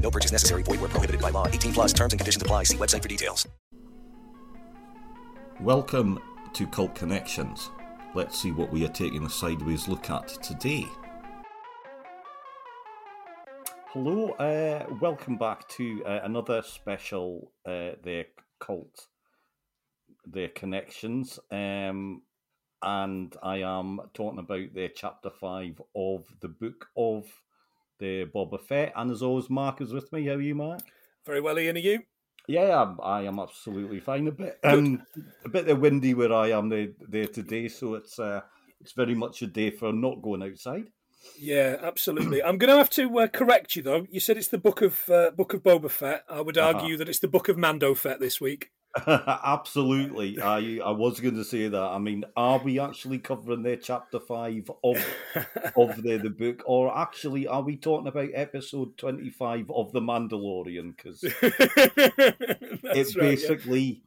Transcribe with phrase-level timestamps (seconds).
[0.00, 0.62] No purchase necessary.
[0.62, 1.46] Void where prohibited by law.
[1.46, 2.62] 18 plus terms and conditions apply.
[2.64, 3.46] See website for details.
[5.60, 6.20] Welcome
[6.54, 7.70] to Cult Connections.
[8.14, 10.86] Let's see what we are taking a sideways look at today.
[13.88, 18.26] Hello, uh, welcome back to uh, another special uh, their
[18.60, 19.08] cult,
[20.24, 22.22] their connections, um,
[22.82, 27.24] and I am talking about their chapter five of the book of
[27.98, 28.92] the Boba Fett.
[28.96, 30.26] And as always, Mark is with me.
[30.26, 30.80] How are you, Mark?
[31.26, 31.76] Very well, Ian.
[31.76, 32.00] Are you?
[32.46, 34.26] Yeah, I'm, I am absolutely fine.
[34.28, 35.02] A bit, um,
[35.44, 38.40] a bit windy where I am there, there today, so it's uh,
[38.80, 40.88] it's very much a day for not going outside.
[41.38, 42.42] Yeah, absolutely.
[42.42, 44.06] I'm going to have to uh, correct you though.
[44.10, 46.24] You said it's the book of uh, book of Boba Fett.
[46.28, 46.78] I would Uh-huh.
[46.78, 48.70] argue that it's the book of Mando Fett this week.
[49.44, 51.80] Absolutely, I I was going to say that.
[51.80, 55.16] I mean, are we actually covering their chapter five of
[55.76, 60.00] of the the book, or actually are we talking about episode twenty five of the
[60.00, 60.96] Mandalorian?
[60.96, 61.26] Because
[62.92, 64.02] it right, basically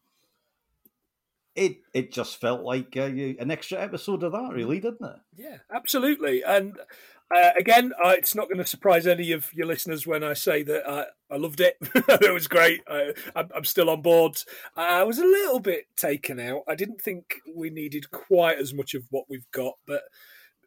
[1.56, 5.18] it it just felt like uh, an extra episode of that, really, didn't it?
[5.36, 6.44] Yeah, absolutely.
[6.44, 6.78] And
[7.36, 10.64] uh, again, uh, it's not going to surprise any of your listeners when I say
[10.64, 11.78] that I, I loved it.
[11.96, 12.82] it was great.
[12.88, 14.38] I, I'm, I'm still on board.
[14.76, 16.64] I was a little bit taken out.
[16.68, 20.04] I didn't think we needed quite as much of what we've got, but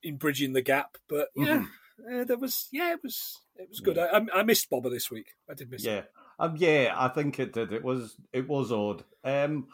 [0.02, 0.96] in bridging the gap.
[1.08, 1.64] But yeah,
[2.12, 2.68] uh, there was.
[2.72, 3.40] Yeah, it was.
[3.56, 3.98] It was good.
[3.98, 5.28] I, I, I missed Boba this week.
[5.50, 5.84] I did miss.
[5.84, 6.02] Yeah,
[6.38, 7.72] um, yeah, I think it did.
[7.72, 9.04] It was it was odd.
[9.22, 9.68] Um,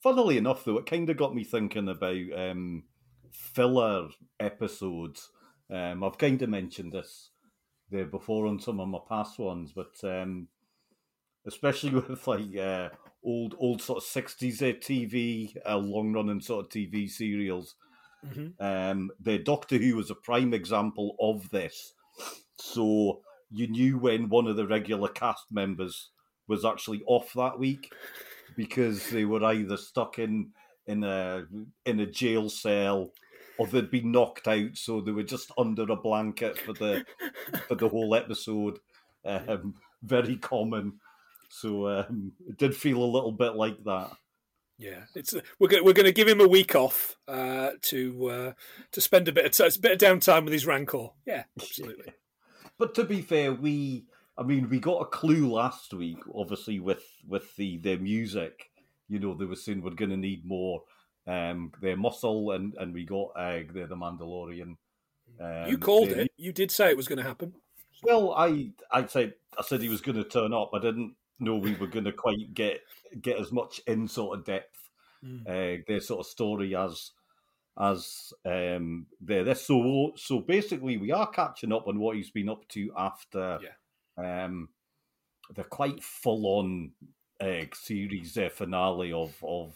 [0.00, 2.84] funnily enough, though, it kind of got me thinking about um,
[3.32, 5.30] filler episodes.
[5.72, 7.30] Um, I've kind of mentioned this
[7.90, 10.48] there before on some of my past ones, but um,
[11.46, 12.88] especially with like uh,
[13.24, 17.76] old old sort of sixties uh, TV, uh, long running sort of TV serials.
[18.26, 18.52] Mhm.
[18.60, 21.94] Um, the Doctor Who was a prime example of this.
[22.56, 26.10] So you knew when one of the regular cast members
[26.46, 27.90] was actually off that week
[28.60, 30.50] because they were either stuck in
[30.86, 31.46] in a
[31.86, 33.10] in a jail cell
[33.56, 37.06] or they'd been knocked out, so they were just under a blanket for the
[37.66, 38.78] for the whole episode.
[39.24, 41.00] Um, very common.
[41.48, 44.10] So um, it did feel a little bit like that.
[44.76, 48.52] Yeah, it's we're going we're going to give him a week off uh, to uh,
[48.92, 51.08] to spend a bit of t- a bit of downtime with his rancor.
[51.26, 52.12] Yeah, absolutely.
[52.76, 54.04] But to be fair, we
[54.40, 58.70] I mean we got a clue last week, obviously with with the their music.
[59.08, 60.82] You know, they were saying we're going to need more
[61.26, 64.76] um their muscle, and and we got uh, the the Mandalorian.
[65.40, 66.32] Um, you called their- it.
[66.36, 67.54] You did say it was going to happen.
[68.02, 70.70] Well, I I said I said he was going to turn up.
[70.72, 72.80] I didn't know we were going to quite get
[73.20, 74.76] get as much in sort of depth
[75.22, 75.42] Mm.
[75.46, 77.10] uh, their sort of story as
[77.78, 79.44] as um there.
[79.44, 83.58] This so so basically we are catching up on what he's been up to after
[84.24, 84.68] um
[85.54, 86.92] the quite full on
[87.40, 89.74] uh, series uh, finale of of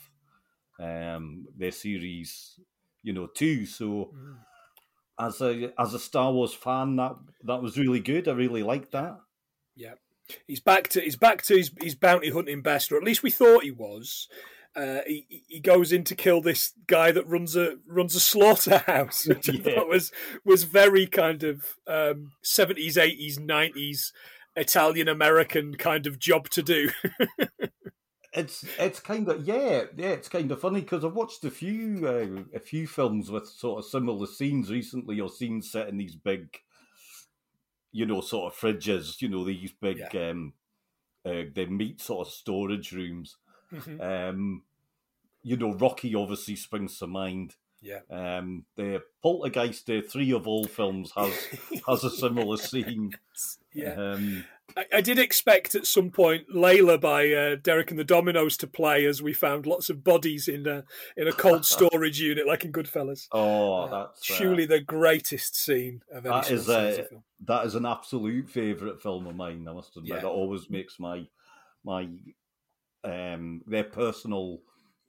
[0.78, 2.59] um their series
[3.03, 3.66] you know two.
[3.66, 4.37] So Mm.
[5.19, 8.28] as a as a Star Wars fan that that was really good.
[8.28, 9.19] I really liked that.
[9.77, 9.94] Yeah,
[10.47, 13.31] he's back to he's back to his, his bounty hunting best, or at least we
[13.31, 14.28] thought he was.
[14.77, 19.24] Uh, he, he goes in to kill this guy that runs a runs a slaughterhouse,
[19.28, 20.10] which I thought was
[20.45, 24.13] was very kind of um, seventies, eighties, nineties
[24.56, 26.91] Italian American kind of job to do.
[28.36, 32.04] It's it's kind of yeah yeah it's kind of funny because I've watched a few
[32.04, 36.16] uh, a few films with sort of similar scenes recently or scenes set in these
[36.16, 36.48] big,
[37.92, 39.22] you know, sort of fridges.
[39.22, 40.53] You know these big um,
[41.24, 43.36] uh, the meat sort of storage rooms.
[43.72, 44.01] Mhm.
[44.01, 44.62] Um,
[45.45, 47.54] you know, Rocky obviously springs to mind.
[47.80, 48.01] Yeah.
[48.10, 51.33] Um, the Poltergeist, the three of all films, has
[51.86, 53.12] has a similar scene.
[53.74, 53.94] Yeah.
[53.94, 54.44] Um,
[54.76, 58.66] I, I did expect at some point Layla by uh, Derek and the Dominoes to
[58.66, 60.84] play as we found lots of bodies in a
[61.16, 63.26] in a cold storage unit like in Goodfellas.
[63.32, 67.24] Oh, that's uh, Surely the greatest scene of any that is a film.
[67.47, 69.66] that is an absolute favourite film of mine.
[69.68, 70.20] I must admit, Yeah.
[70.20, 71.27] that always makes my
[71.84, 72.09] my
[73.04, 74.60] um their personal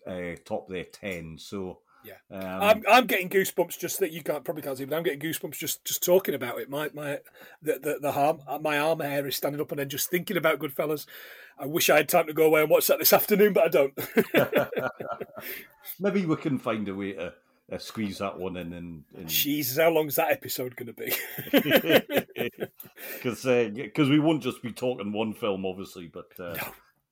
[0.08, 1.38] uh, top their ten.
[1.38, 2.38] So Yeah.
[2.38, 5.20] um, I'm, I'm getting goosebumps just that you can't probably can't see, but I'm getting
[5.20, 6.70] goosebumps just just talking about it.
[6.70, 7.20] My my
[7.62, 10.60] the the, the arm my arm hair is standing up, and then just thinking about
[10.60, 11.06] Goodfellas.
[11.58, 13.68] I wish I had time to go away and watch that this afternoon, but I
[13.70, 13.94] don't.
[16.00, 17.34] maybe we can find a way to
[17.72, 19.04] uh, squeeze that one in and.
[19.16, 21.14] and Jesus, how long is that episode going to be?
[23.16, 26.56] because because we won't just be talking one film, obviously, but uh,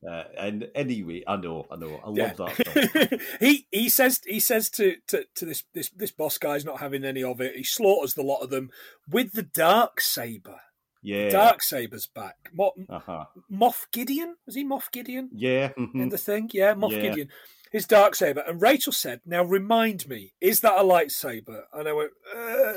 [0.09, 3.21] uh, and anyway, I know, I know, I love that.
[3.39, 7.03] He he says he says to, to, to this, this this boss guy's not having
[7.03, 7.55] any of it.
[7.55, 8.69] He slaughters the lot of them
[9.09, 10.59] with the dark saber.
[11.03, 12.49] Yeah, Dark saber's back.
[12.53, 13.25] Mo- uh-huh.
[13.51, 16.09] Moff Gideon was he Moff Gideon yeah, in mhm.
[16.09, 16.49] the thing?
[16.53, 17.01] Yeah, Moff Yeah.
[17.01, 17.29] Gideon.
[17.73, 18.41] His dark saber.
[18.47, 22.73] And Rachel said, "Now remind me, is that a lightsaber?" And I went, uh,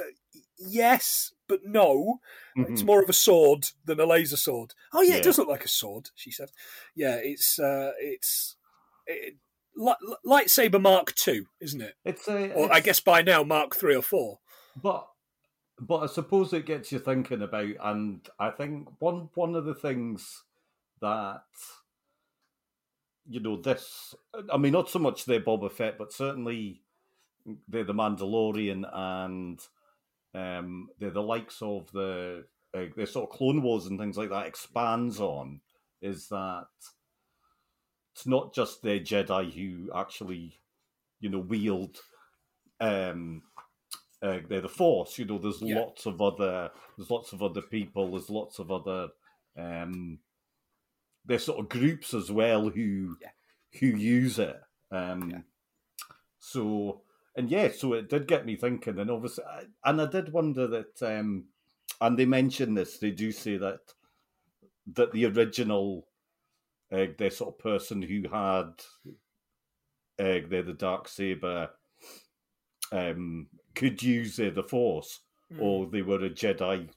[0.59, 2.21] "Yes, but no.
[2.57, 2.87] It's Mhm.
[2.87, 5.17] more of a sword than a laser sword." Oh yeah, Yeah.
[5.19, 6.11] it does look like a sword.
[6.15, 6.51] She said,
[6.95, 8.57] "Yeah, it's uh, it's."
[9.07, 9.37] It,
[9.77, 11.95] li- li- lightsaber Mark Two, isn't it?
[12.05, 14.41] It's a, Or I guess by now Mark Three or Four.
[14.83, 15.09] But
[15.79, 19.75] but I suppose it gets you thinking about, and I think one one of the
[19.75, 20.43] things
[21.01, 21.43] that
[23.29, 24.15] you know this,
[24.53, 26.83] I mean, not so much they're Boba Fett, but certainly
[27.69, 29.61] they're the Mandalorian, and
[30.37, 32.45] um, they're the likes of the
[32.75, 35.61] uh, the sort of Clone Wars and things like that expands on
[36.03, 36.67] is that
[38.15, 40.59] it's not just the Jedi who actually,
[41.21, 41.99] you know, wield
[42.81, 43.43] um
[44.23, 45.77] uh, they're the force you know there's Yeah.
[45.77, 49.09] lots of other there's lots of other people there's lots of other
[49.57, 50.19] um
[51.25, 53.31] there's sort of groups as well who Yeah.
[53.81, 54.61] who use it
[54.91, 55.41] um Yeah.
[56.39, 57.01] so
[57.37, 60.67] and yeah so it did get me thinking and obviously I- and i did wonder
[60.67, 61.45] that um
[62.01, 63.81] and they mention this they do say that
[64.95, 66.07] that the original
[66.93, 68.71] uh, the sort of person who had
[70.19, 71.69] uh, the the dark saber
[72.93, 75.21] um, could use uh, the Force,
[75.53, 75.61] Hmm.
[75.63, 76.89] or they were a Jedi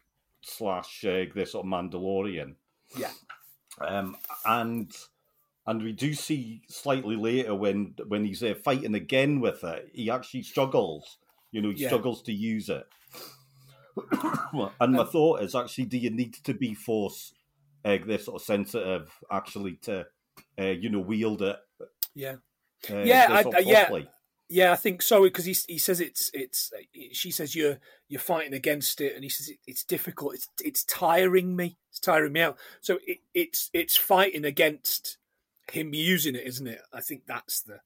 [0.41, 2.55] slash uh, the sort of Mandalorian.
[2.97, 3.11] Yeah.
[3.81, 4.15] Um,
[4.45, 4.91] and
[5.69, 10.09] and we do see slightly later when when he's uh, fighting again with it, he
[10.09, 11.17] actually struggles.
[11.51, 11.89] You know, he Yeah.
[11.89, 12.87] struggles to use it.
[14.81, 17.33] and my Um, thought is actually, do you need to be Force
[17.85, 20.07] uh, this sort of sensitive actually to
[20.59, 21.57] uh, you know wield it?
[22.15, 22.37] Yeah.
[22.89, 23.99] Uh, Yeah, I- I- yeah.
[24.51, 26.73] Yeah, I think so because he he says it's it's
[27.11, 27.77] she says you're
[28.07, 30.33] you're fighting against it, and he says it, it's difficult.
[30.33, 31.77] It's it's tiring me.
[31.91, 32.57] It's tiring me out.
[32.81, 35.19] So it, it's it's fighting against
[35.71, 36.81] him using it, isn't it?
[36.93, 37.79] I think that's the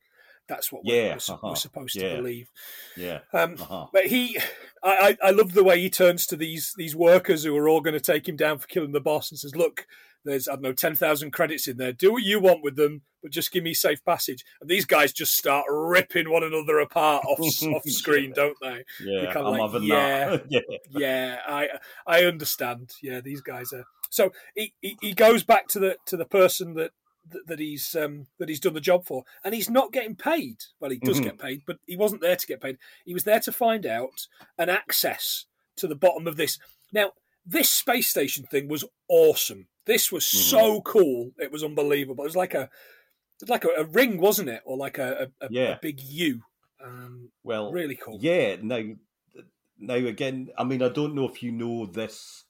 [0.47, 2.09] that's what we're, Yeah, we're, uh-huh, we're supposed yeah.
[2.09, 2.49] to believe.
[2.97, 3.19] Yeah.
[3.33, 3.87] Um, Uh-huh.
[3.93, 4.37] but he,
[4.83, 7.81] I, I I love the way he turns to these these workers who are all
[7.81, 9.87] going to take him down for killing the boss and says, "Look,
[10.25, 11.93] there's I don't know ten thousand credits in there.
[11.93, 15.13] Do what you want with them, but just give me safe passage." And these guys
[15.13, 18.83] just start ripping one another apart off off screen, don't they?
[19.01, 20.29] Yeah, kinda I'm like, yeah.
[20.29, 20.43] that.
[20.49, 20.59] yeah.
[20.89, 21.67] Yeah, I
[22.05, 22.91] I understand.
[23.01, 23.85] Yeah, these guys are.
[24.09, 26.91] So he, he, he goes back to the to the person that
[27.29, 30.57] that, that he's um, that he's done the job for, and he's not getting paid.
[30.79, 31.23] Well, he does Mhm.
[31.23, 32.77] get paid, but he wasn't there to get paid.
[33.05, 34.27] He was there to find out
[34.57, 35.45] and access
[35.77, 36.59] to the bottom of this.
[36.91, 37.13] Now,
[37.45, 39.67] this space station thing was awesome.
[39.85, 40.49] This was Mm-hmm.
[40.49, 41.31] so cool.
[41.37, 42.23] It was unbelievable.
[42.23, 42.69] It was like a
[43.47, 45.71] like a, a ring, wasn't it, or like a, a, a, Yeah.
[45.75, 46.43] a big U.
[46.81, 48.19] Um, Well, really cool.
[48.21, 48.57] Yeah.
[48.61, 48.81] Now,
[49.77, 52.45] now again, I mean, I don't know if you know this,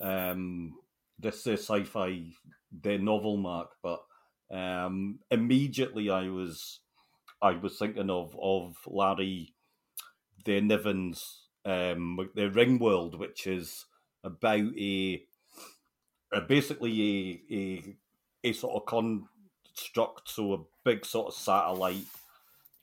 [0.00, 0.74] um,
[1.18, 2.24] this uh, sci-fi
[2.70, 4.04] the novel mark, but
[4.50, 6.80] um, immediately I was,
[7.42, 9.54] I was thinking of of Larry,
[10.44, 13.86] the Niven's, um, the Ringworld, which is
[14.24, 15.22] about a,
[16.32, 17.96] a basically a a
[18.44, 22.06] a sort of construct, so a big sort of satellite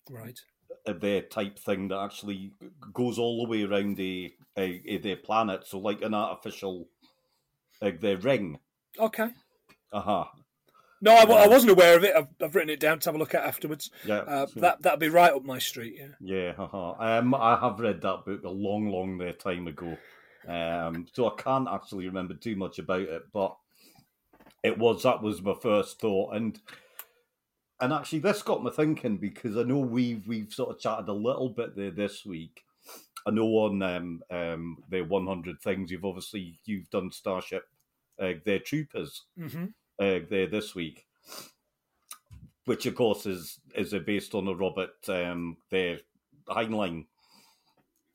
[0.10, 0.39] Right.
[0.86, 2.51] The type thing that actually
[2.94, 5.65] goes all the way around the their planet.
[5.65, 6.88] So like an artificial,
[7.82, 8.60] like their ring.
[9.00, 9.30] Okay.
[9.92, 10.25] Uh huh.
[11.01, 12.15] No, I, I wasn't aware of it.
[12.15, 13.92] I've, I've written it down to have a look at afterwards.
[14.06, 14.20] Yeah.
[14.20, 15.96] Uh, that that'd be right up my street.
[15.98, 16.08] Yeah.
[16.20, 16.54] Yeah.
[16.58, 16.94] Uh huh.
[17.00, 19.98] Um, I have read that book a long, long uh, time ago.
[20.48, 23.56] Um, so I can't actually remember too much about it, but
[24.63, 26.60] it was that was my first thought, and
[27.80, 31.13] and actually this got me thinking because I know we've we've sort of chatted a
[31.13, 32.63] little bit there this week.
[33.27, 37.68] I know on um, um, the 100 things you've obviously you've done Starship
[38.19, 39.65] uh, their troopers hmm
[40.00, 41.05] uh, there this week,
[42.65, 46.00] which of course is is based on a Robert um, their
[46.48, 47.05] Heinlein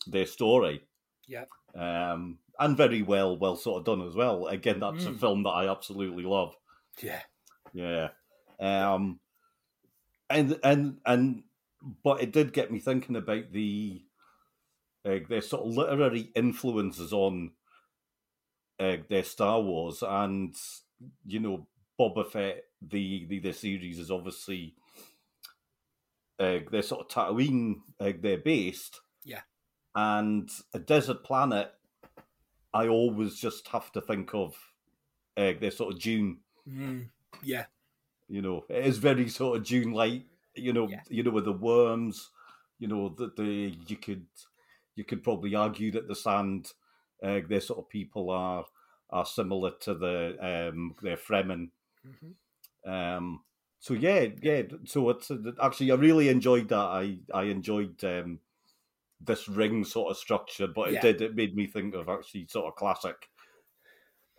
[0.06, 0.82] their story.
[1.26, 1.44] Yeah.
[1.74, 4.46] Um, and very well, well sort of done as well.
[4.46, 5.20] Again, that's a Mm.
[5.20, 6.56] film that I absolutely love.
[7.00, 7.22] Yeah.
[7.72, 8.10] Yeah.
[8.58, 9.20] Um
[10.28, 11.44] and and and
[12.02, 14.04] but it did get me thinking about the
[15.04, 17.52] uh, their sort of literary influences on
[18.80, 20.54] uh, their Star Wars and
[21.26, 21.66] you know
[21.98, 24.74] Boba Fett the the, the series is obviously
[26.38, 29.42] uh, they're sort of Tatooine uh, they're based Yeah.
[29.94, 31.72] and a desert planet
[32.72, 34.54] I always just have to think of
[35.36, 37.08] uh, their sort of Dune, Mm.
[37.42, 37.64] Yeah.
[38.28, 41.02] you know it is very sort of Dune light you know Yeah.
[41.08, 42.30] you know with the worms
[42.78, 44.26] you know that the you could
[44.94, 46.72] you could probably argue that the sand
[47.22, 48.64] uh, their sort of people are
[49.10, 51.70] are similar to the um their Fremen
[52.04, 52.32] hmm
[52.84, 53.44] um
[53.78, 55.30] so yeah yeah so it's
[55.62, 58.40] actually I really enjoyed that I I enjoyed um
[59.20, 61.00] this ring sort of structure but it Yeah.
[61.02, 63.30] did it made me think of actually sort of classic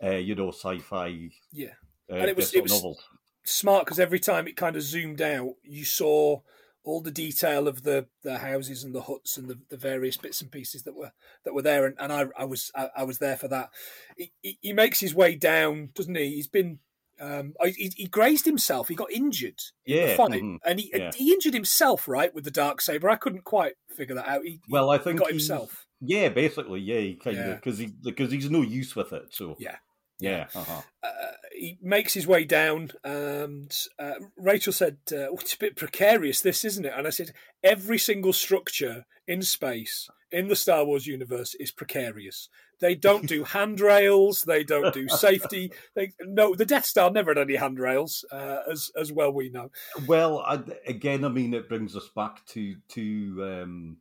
[0.02, 1.74] uh you know sci-fi Yeah.
[2.10, 3.08] uh, And it was- it was- novels
[3.44, 6.42] Smart because every time it kind of zoomed out, you saw
[6.84, 10.40] all the detail of the, the houses and the huts and the, the various bits
[10.42, 11.12] and pieces that were
[11.44, 13.70] that were there, and, and I, I was I, I was there for that.
[14.16, 16.30] He, he, he makes his way down, doesn't he?
[16.34, 16.80] He's been
[17.20, 18.88] um, he, he grazed himself.
[18.88, 21.12] He got injured Yeah, fight, mhm, and he yeah.
[21.12, 23.08] he injured himself right with the dark saber.
[23.08, 24.44] I couldn't quite figure that out.
[24.44, 25.86] He, Well, I think got himself.
[26.00, 27.50] Yeah, basically, yeah, he kind Yeah.
[27.52, 29.32] of because he because he's no use with it.
[29.32, 29.76] So Yeah.
[30.22, 30.82] Yeah, uh-huh.
[31.02, 35.76] uh, he makes his way down, and uh, Rachel said, uh, oh, "It's a bit
[35.76, 40.84] precarious, this, isn't it?" And I said, "Every single structure in space in the Star
[40.84, 42.48] Wars universe is precarious.
[42.80, 44.42] They don't do handrails.
[44.42, 45.72] They don't do safety.
[45.94, 49.70] They, no, the Death Star never had any handrails, uh, as as well we know.
[50.06, 53.96] Well, I, again, I mean, it brings us back to to um,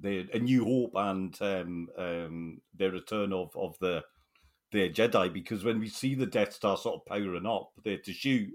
[0.00, 4.02] the A New Hope and um, um, the return of of the
[4.72, 8.12] the Jedi, because when we see the Death Star sort of powering up there to
[8.12, 8.50] shoot,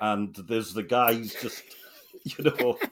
[0.00, 1.62] and there's the guys just,
[2.24, 2.78] you know.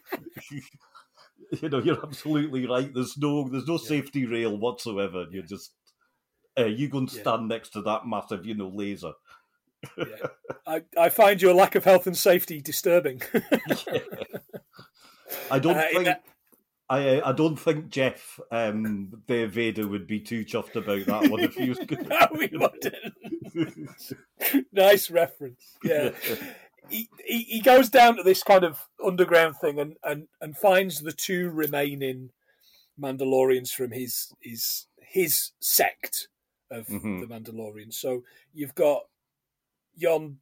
[1.60, 2.90] You know, you're absolutely right.
[2.94, 5.26] There's no, there's no safety rail whatsoever.
[5.30, 5.74] You're just,
[6.58, 7.20] uh, you go and Yeah.
[7.20, 9.12] stand next to that massive, you know, laser.
[9.98, 10.04] Yeah.
[10.66, 13.20] I, I find your lack of health and safety disturbing.
[15.50, 16.16] I don't Uh, think yeah.
[16.90, 21.40] I I don't think Jeff um the Vader would be too chuffed about that one
[21.40, 22.08] if he was good.
[22.08, 22.94] no, wouldn't.
[24.72, 25.76] nice reference.
[25.84, 26.10] Yeah.
[26.88, 31.00] He, he he goes down to this kind of underground thing and, and, and finds
[31.00, 32.30] the two remaining
[33.00, 36.28] Mandalorians from his his his sect
[36.70, 37.20] of Mhm.
[37.20, 37.94] the Mandalorians.
[37.94, 39.04] So you've got
[39.94, 40.38] yon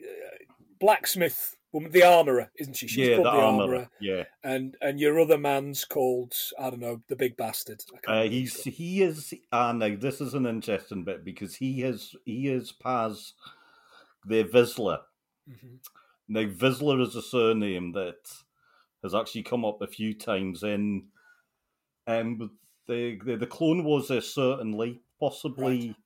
[0.00, 0.36] uh,
[0.80, 2.86] blacksmith woman, the armorer, isn't she?
[2.86, 6.80] She's yeah, called the the, armorer, Yeah, and and your other man's called I don't
[6.80, 7.82] know the big bastard.
[8.06, 9.34] Uh, he's he is.
[9.52, 13.34] Ah, now this is an interesting bit because he has he is Paz
[14.24, 15.00] the Vizsla.
[15.50, 15.80] Mhm.
[16.28, 18.22] Now Vizsla is a surname that
[19.02, 21.08] has actually come up a few times in
[22.06, 22.50] um
[22.86, 24.10] the the, the Clone Wars.
[24.10, 25.96] Is certainly possibly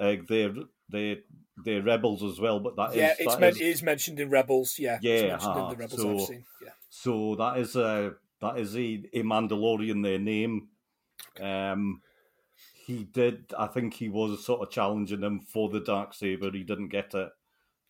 [0.00, 0.54] uh, they're
[0.88, 1.20] they
[1.64, 4.20] they're rebels as well, but that is yeah, it's that men- is- it is mentioned
[4.20, 4.78] in Rebels.
[4.78, 5.70] Yeah, Yeah, it's mentioned in uh-huh.
[5.70, 6.44] the Rebels So- I've seen.
[6.62, 8.80] Yeah, So that is a that is a,
[9.12, 10.02] a Mandalorian.
[10.02, 10.68] Their name.
[11.40, 12.02] Um,
[12.86, 13.52] he did.
[13.58, 16.50] I think he was sort of challenging him for the dark saber.
[16.52, 17.30] He didn't get it.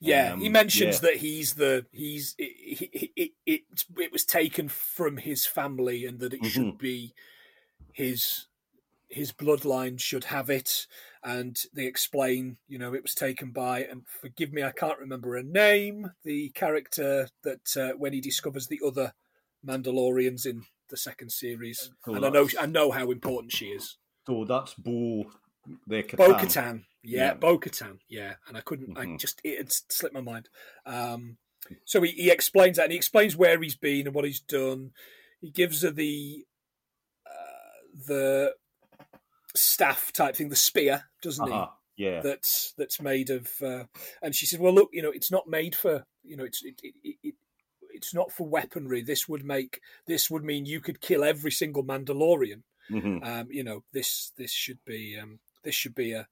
[0.01, 0.37] yeah.
[0.37, 1.01] he Um, mentions yeah.
[1.11, 3.63] that he's the he's it it, it it
[3.99, 6.49] it was taken from his family and that it Mm-hmm.
[6.49, 7.15] should be
[7.93, 8.47] his
[9.09, 10.87] his bloodline should have it.
[11.25, 15.35] And they explain, you know, it was taken by and forgive me, I can't remember
[15.37, 16.13] her name.
[16.25, 19.13] The character that uh, when he discovers the other
[19.67, 23.97] Mandalorians in the second series, Oh, and I know I know how important she is.
[24.27, 25.25] So that's Bo.
[25.87, 26.85] The Bo Katan.
[27.03, 27.35] Yeah, Yeah.
[27.35, 27.99] Bo Katan.
[28.09, 28.35] Yeah.
[28.47, 29.19] And I couldn't, I Mhm.
[29.19, 30.49] just, it had slipped my mind.
[30.87, 31.37] Um,
[31.85, 34.93] so he, he explains that and he explains where he's been and what he's done.
[35.41, 36.47] He gives her the,
[37.27, 38.55] uh, the
[39.59, 41.53] staff type thing, the spear, doesn't he?
[41.53, 41.69] Uh-huh.
[41.97, 42.21] Yeah.
[42.23, 43.85] That's that's made of, uh,
[44.23, 46.81] and she said, "Well, look, you know, it's not made for, you know, it's it,
[46.83, 47.35] it, it,
[47.91, 49.03] it's not for weaponry.
[49.03, 53.23] This would make this would mean you could kill every single Mandalorian Mhm.
[53.27, 56.29] um, you know, this this should be um, this should be a.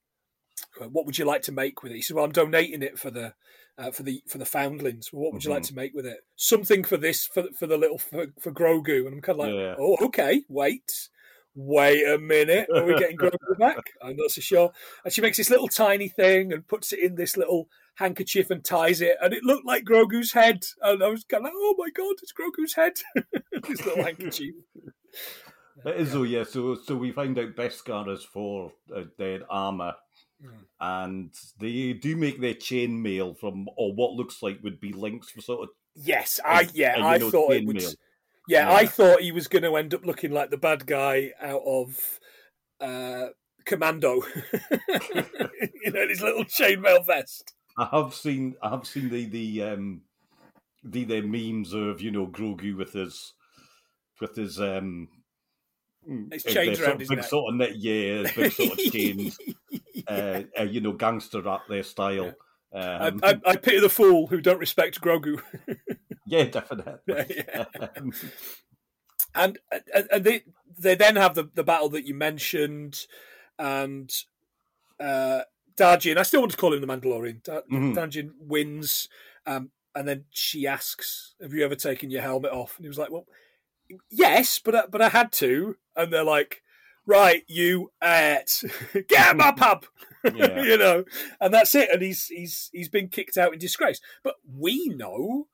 [0.81, 1.97] uh, What would you like to make with it?
[1.97, 3.35] He said, "Well, I'm donating it for the
[3.79, 5.13] uh, for the for the foundlings.
[5.13, 5.69] Well, what would you like Mhm.
[5.69, 6.21] to make with it?
[6.37, 9.55] Something for this for for the little for, for Grogu." And I'm kind of like,
[9.55, 9.75] Yeah.
[9.79, 11.09] "Oh, okay, wait,
[11.57, 13.93] wait a minute, are we getting Grogu back?
[14.03, 14.71] I'm not so sure.
[15.05, 18.63] And she makes this little tiny thing and puts it in this little handkerchief and
[18.63, 20.65] ties it, and it looked like Grogu's head.
[20.83, 22.93] And I was kind of like, oh my god, it's Grogu's head.
[23.69, 24.55] this little handkerchief.
[25.85, 26.45] It is, oh yeah.
[26.45, 29.95] So, so we find out Beskar is for uh, their armor,
[30.81, 35.31] and they do make their chain mail from, or what looks like would be links
[35.31, 35.69] for sort of.
[35.95, 37.77] Yes, I yeah, uh, I know, thought it would.
[37.77, 37.91] mail.
[38.49, 38.75] Yeah, Yeah.
[38.75, 42.21] I thought he was going to end up looking like the bad guy out of
[42.81, 43.29] uh,
[43.65, 44.23] Commando.
[44.89, 47.55] you know, his little chainmail vest.
[47.79, 50.03] I have seen, I have seen the the um,
[50.83, 53.35] the the memes of you know Grogu with his
[54.21, 55.09] with his um.
[56.31, 57.27] His uh, chains around sort, his big neck.
[57.27, 59.37] sort of net, yeah, big sort of chains,
[60.07, 62.33] uh, uh, you know, gangster rap their style.
[62.73, 65.41] Um, I, I, I pity the fool who don't respect Grogu.
[66.27, 66.99] yeah, definitely.
[67.47, 67.65] Yeah.
[67.97, 68.13] Um,
[69.35, 69.59] and
[69.95, 70.43] and, and they
[70.79, 73.07] they then have the, the battle that you mentioned,
[73.59, 74.11] and
[75.01, 75.43] uh,
[75.77, 76.19] Djarin.
[76.19, 77.43] I still want to call him the Mandalorian.
[77.43, 77.95] Da- Mhm.
[77.95, 79.09] Djarin wins,
[79.47, 82.99] um, and then she asks, "Have you ever taken your helmet off?" And he was
[82.99, 83.27] like, "Well,
[84.11, 86.63] yes, but I, but I had to." And they're like,
[87.07, 88.63] "Right, you at
[89.09, 89.87] get out my pub."
[90.25, 90.63] Yeah.
[90.65, 91.05] you know,
[91.41, 91.89] and that's it.
[91.93, 94.01] And he's he's he's been kicked out in disgrace.
[94.25, 95.47] But we know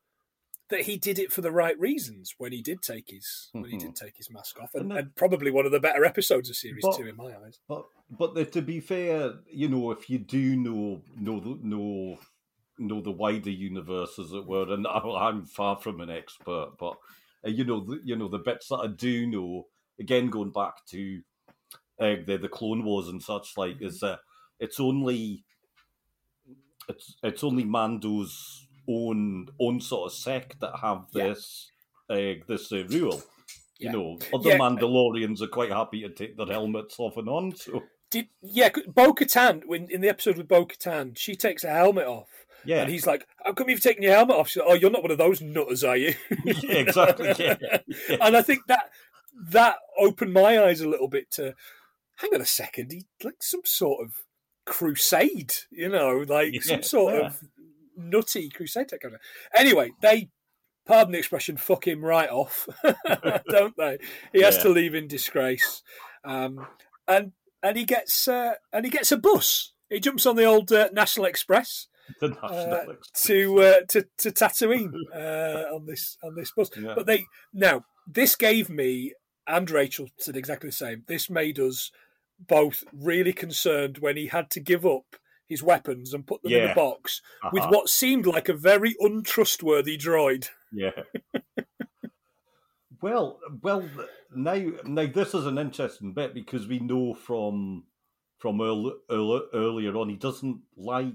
[0.70, 3.76] that he did it for the right reasons when he did take his when he
[3.76, 6.48] did take his mask off, and, And that- and probably one of the better episodes
[6.48, 7.58] of series But- two in my eyes.
[7.68, 12.18] But but the, to be fair, you know, if you do know know the- know
[12.78, 16.96] know the wider universe, as it were, and I'm far from an expert, but
[17.44, 19.66] uh, you know, the, you know the bits that I do know.
[20.00, 21.20] Again, going back to
[22.02, 24.18] uh, the the Clone Wars and such like, is that
[24.58, 25.44] it's only
[26.88, 31.28] it's it's only Mando's own own sort of sect that have Yeah.
[31.28, 31.70] this
[32.10, 33.22] uh, this uh, rule.
[33.78, 34.58] You know, other Yeah.
[34.58, 37.54] Mandalorians are quite happy to take their helmets off and on.
[37.56, 41.70] So Did yeah, Bo Katan when in the episode with Bo Katan, she takes her
[41.70, 42.28] helmet off.
[42.64, 44.90] yeah, And he's like, "How come you've taken your helmet off?" She's like, "Oh, you're
[44.90, 48.16] not one of those nutters, are you?" Yeah, exactly, yeah, yeah.
[48.20, 48.90] And I think that
[49.50, 51.54] that opened my eyes a little bit to,
[52.16, 54.14] hang on a second, he like some sort of
[54.64, 57.20] crusade, you know, like Yeah, some sort yeah.
[57.26, 57.40] of
[57.96, 59.20] nutty crusade type kind of.
[59.54, 60.28] Anyway, they
[60.86, 62.68] pardon the expression, fuck him right off,
[63.48, 63.98] don't they?
[64.32, 64.62] He has Yeah.
[64.64, 65.82] to leave in disgrace,
[66.24, 66.66] um,
[67.06, 69.72] and and he gets uh, and he gets a bus.
[69.88, 71.88] He jumps on the old uh, National Express
[72.20, 76.70] the national to uh, to to Tatooine uh, on this on this bus.
[76.70, 79.12] But they now this gave me
[79.46, 81.04] and Rachel said exactly the same.
[81.06, 81.90] This made us
[82.38, 85.16] both really concerned when he had to give up
[85.48, 87.20] his weapons and put them in a box
[87.52, 87.70] with Uh-huh.
[87.72, 90.48] what seemed like a very untrustworthy droid.
[90.72, 91.02] Yeah.
[93.02, 93.88] well, well,
[94.34, 97.84] now, now this is an interesting bit because we know from
[98.38, 101.14] from earl, earl, earlier on he doesn't like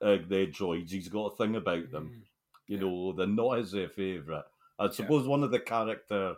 [0.00, 0.90] uh, their droids.
[0.90, 2.22] He's got a thing about them.
[2.68, 4.44] You know, they're not his uh, favourite.
[4.78, 6.36] I suppose one of the character,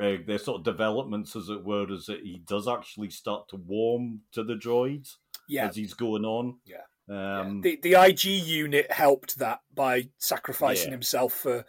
[0.00, 3.56] uh, their sort of developments, as it were, is that he does actually start to
[3.56, 5.16] warm to the droids
[5.48, 5.68] Yeah.
[5.68, 6.58] as he's going on.
[6.64, 6.82] Yeah.
[7.10, 10.94] Um, The the IG unit helped that by sacrificing Yeah.
[10.96, 11.64] himself for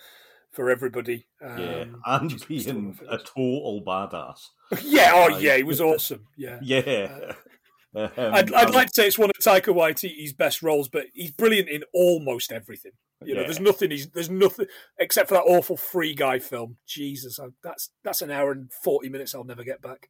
[0.51, 1.27] for everybody.
[1.41, 4.39] Um, yeah, and which is still being a total badass.
[4.83, 6.25] yeah, oh yeah, he was awesome.
[6.37, 6.59] Yeah.
[6.61, 7.33] Yeah.
[7.95, 11.05] Um, I'd, I'd and- like to say it's one of Taika Waititi's best roles, but
[11.13, 12.91] he's brilliant in almost everything.
[13.23, 13.47] You know, Yeah.
[13.47, 16.77] there's nothing he's there's nothing except for that awful Free Guy film.
[16.87, 20.09] Jesus, I, that's that's an hour and forty minutes I'll never get back.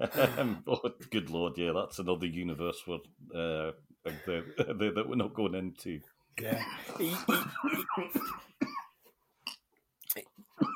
[0.38, 2.98] um, oh, good lord, yeah, that's another universe where,
[3.34, 3.72] uh,
[4.04, 4.44] the,
[4.78, 6.00] the, that we're not going into.
[6.40, 6.62] Yeah,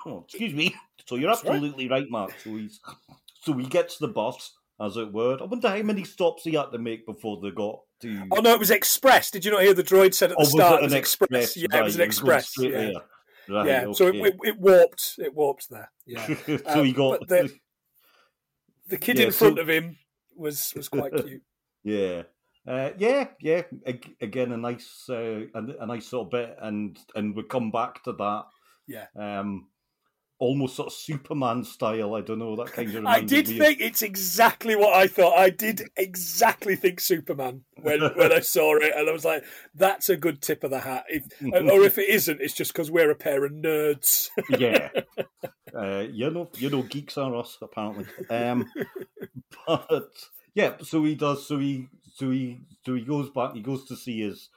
[0.06, 0.74] Oh, excuse me.
[1.06, 2.32] So you're absolutely right, Mark.
[2.42, 2.80] So he's
[3.42, 5.38] so he gets the bus, as it were.
[5.40, 8.26] I wonder how many stops he had to make before they got to.
[8.32, 9.30] oh no, it was Express.
[9.30, 10.74] Did you not hear the droid said at the Oh, was start?
[10.74, 11.56] it It was an Express.
[11.56, 12.54] Yeah, it was an Express.
[12.58, 12.90] Yeah.
[13.48, 13.92] Right, yeah.
[13.92, 15.14] So it, it, it warped.
[15.18, 15.90] It warped there.
[16.06, 16.26] Yeah.
[16.46, 17.50] so Um, he got the-
[18.88, 19.96] The kid Yeah, in front so- of him
[20.36, 21.42] was was quite cute.
[21.82, 22.22] Yeah.
[22.66, 23.62] Uh, yeah, yeah.
[24.20, 28.02] Again, a nice, uh, a, a nice sort of bit, and and we come back
[28.04, 28.44] to that.
[28.86, 29.06] Yeah.
[29.16, 29.68] Um,
[30.38, 32.14] almost sort of Superman style.
[32.14, 32.56] I don't know.
[32.56, 33.06] That kind of.
[33.06, 35.36] I did me of- think it's exactly what I thought.
[35.36, 40.08] I did exactly think Superman when when I saw it, and I was like, "That's
[40.08, 43.10] a good tip of the hat." If, or if it isn't, it's just because we're
[43.10, 44.28] a pair of nerds.
[44.50, 44.90] yeah.
[45.76, 48.06] Uh, you know, you know, geeks are us apparently.
[48.30, 48.64] Um,
[49.66, 50.08] but
[50.54, 51.46] yeah, so he does.
[51.46, 53.52] So he, so he, so he goes back.
[53.52, 54.48] He goes to see his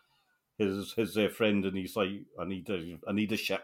[0.57, 3.63] his his uh, friend, and he's like, "I need a, I need a ship."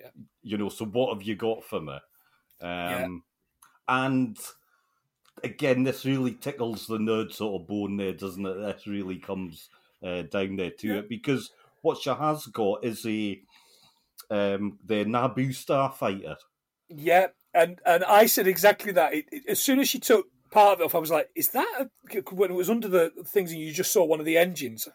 [0.00, 0.10] Yeah.
[0.42, 0.68] You know.
[0.68, 1.98] So what have you got for me?
[2.60, 3.22] Um,
[3.88, 4.38] And
[5.42, 8.54] again, this really tickles the nerd sort of bone there, doesn't it?
[8.54, 9.68] This really comes
[10.02, 10.94] uh, down there to Yeah.
[10.96, 11.50] it because
[11.82, 13.40] what she has got is a
[14.30, 16.36] um, the Naboo starfighter.
[16.88, 19.14] Yeah, and and I said exactly that.
[19.14, 21.48] It, it- as soon as she took part of it off, I was like, "Is
[21.50, 24.36] that a, when it was under the things and you just saw one of the
[24.38, 24.88] engines?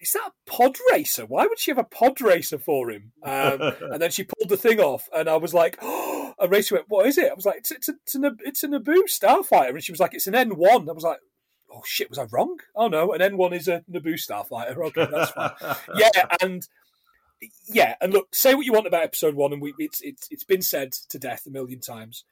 [0.00, 1.26] Is that a pod racer?
[1.26, 3.60] Why would she have a pod racer for him?" Um,
[3.92, 6.86] and then she pulled the thing off, and I was like, oh, "A racer went,
[6.88, 9.70] what is it?" I was like, "It's it's a, it's a, it's a Naboo starfighter,"
[9.70, 11.20] and she was like, "It's an N one." I was like.
[11.70, 12.08] Oh shit!
[12.08, 12.56] Was I wrong?
[12.74, 14.74] Oh no, an N one is a Naboo starfighter.
[14.86, 15.52] Okay, that's fine.
[15.96, 16.66] yeah, and
[17.68, 20.44] yeah, and look, say what you want about episode one, and we, it's it's it's
[20.44, 22.24] been said to death a million times.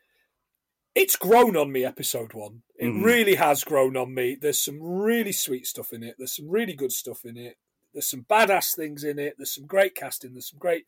[0.95, 2.63] It's grown on me, episode one.
[2.87, 3.05] It Mhm.
[3.05, 4.37] really has grown on me.
[4.40, 6.16] There's some really sweet stuff in it.
[6.18, 7.57] There's some really good stuff in it.
[7.92, 9.35] There's some badass things in it.
[9.38, 10.35] There's some great casting.
[10.35, 10.85] There's some great,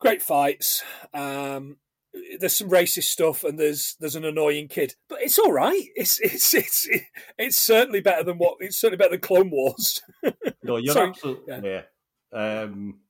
[0.00, 0.82] great fights.
[1.14, 1.78] Um,
[2.40, 5.84] there's some racist stuff, and there's there's an annoying kid, but it's all right.
[5.94, 6.88] It's it's it's
[7.38, 10.00] it's certainly better than what it's certainly better than Clone Wars.
[10.62, 11.82] No, you're Sorry, absolutely yeah.
[12.32, 13.00] Um,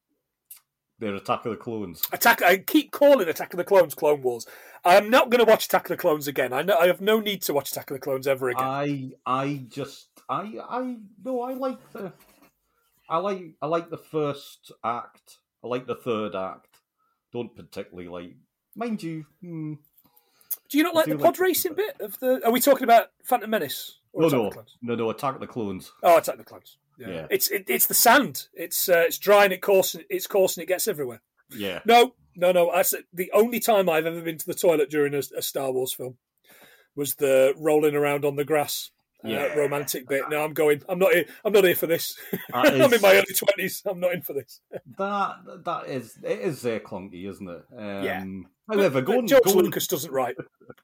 [1.00, 2.02] they're Attack of the Clones.
[2.12, 2.42] Attack.
[2.42, 4.46] I keep calling Attack of the Clones Clone Wars.
[4.84, 6.52] I'm not going to watch Attack of the Clones again.
[6.52, 8.62] I know I have no need to watch Attack of the Clones ever again.
[8.64, 12.12] I I just I I no I like the
[13.08, 15.38] I like I like the first act.
[15.64, 16.78] I like the third act.
[17.32, 18.36] Don't particularly like
[18.76, 19.24] mind you.
[19.40, 19.74] Hmm,
[20.68, 22.40] Do you not like the pod like racing bit of the?
[22.44, 23.96] Are we talking about Phantom Menace?
[24.12, 24.76] or no Attack of no the Clones?
[24.82, 25.92] no no Attack of the Clones.
[26.02, 26.76] Oh, Attack of the Clones.
[27.00, 27.26] Yeah, Yeah.
[27.30, 28.46] it's it, it's the sand.
[28.54, 31.22] It's uh, it's dry and it course it's coarse and it gets everywhere.
[31.50, 31.80] Yeah.
[31.84, 32.70] No, no, no.
[32.70, 35.72] I said the only time I've ever been to the toilet during a, a Star
[35.72, 36.16] Wars film
[36.94, 38.90] was the rolling around on the grass.
[39.22, 40.24] Uh, romantic bit.
[40.30, 40.82] No, I'm going.
[40.88, 41.26] I'm not here.
[41.44, 42.16] I'm not here for this.
[42.32, 43.82] That I'm in my early twenties.
[43.84, 44.60] I'm not in for this.
[44.96, 45.34] That
[45.66, 47.62] that is it is uh, clunky, isn't it?
[47.76, 48.24] Um, Yeah.
[48.66, 50.36] However, But going George going Lucas doesn't write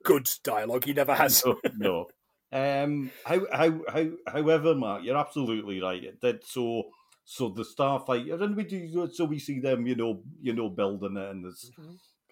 [0.05, 0.85] good dialogue.
[0.85, 1.43] He never has.
[1.47, 2.07] no, no.
[2.53, 6.03] Um, how, how, how, however, Mark, you're absolutely right.
[6.03, 6.85] It did so.
[7.29, 9.09] So the starfighter, and we do.
[9.13, 11.73] So we see them, you know, you know, building it, and there's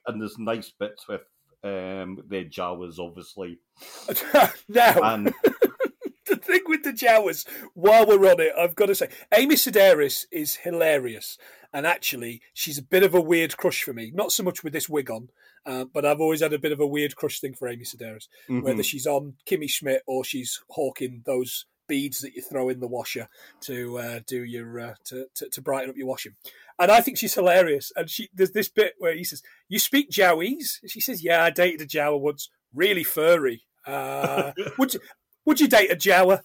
[0.06, 1.22] and there's nice bits with
[1.64, 3.58] um their Jawas, obviously,
[4.68, 5.34] now, and
[6.26, 10.26] the thing with the Jawas, while we're on it, I've got to say, Amy Sedaris
[10.30, 11.38] is hilarious.
[11.74, 14.12] And actually, she's a bit of a weird crush for me.
[14.14, 15.28] Not so much with this wig on,
[15.66, 18.28] uh, but I've always had a bit of a weird crush thing for Amy Sedaris.
[18.48, 18.84] Whether Mhm.
[18.84, 23.28] she's on Kimmy Schmidt or she's hawking those beads that you throw in the washer
[23.62, 26.34] to uh, do your uh, to, to to brighten up your washing.
[26.78, 27.92] And I think she's hilarious.
[27.96, 31.50] And she there's this bit where he says, "You speak Jawese?" She says, "Yeah, I
[31.50, 32.48] dated a Jawa once.
[32.72, 33.66] Really furry.
[33.84, 35.00] Uh, would you
[35.44, 36.44] would you date a Jawa?"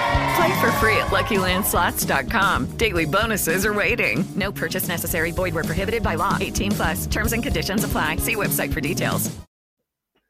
[0.35, 2.77] Play for free at LuckyLandSlots.com.
[2.77, 4.23] Daily bonuses are waiting.
[4.35, 5.31] No purchase necessary.
[5.31, 6.37] Void were prohibited by law.
[6.39, 7.07] 18 plus.
[7.07, 8.17] Terms and conditions apply.
[8.17, 9.35] See website for details.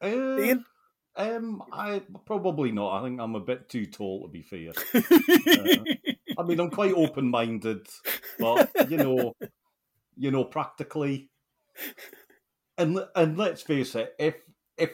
[0.04, 0.66] uh, Ian?
[1.16, 3.00] um, I probably not.
[3.00, 4.72] I think I'm a bit too tall to be fair.
[6.34, 7.86] Uh, I mean, I'm quite open-minded,
[8.40, 9.34] but you know,
[10.18, 11.30] you know, practically,
[12.78, 14.36] and and let's face it, if
[14.78, 14.92] if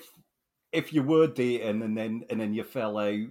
[0.71, 3.27] if you were dating and then and then you fell out,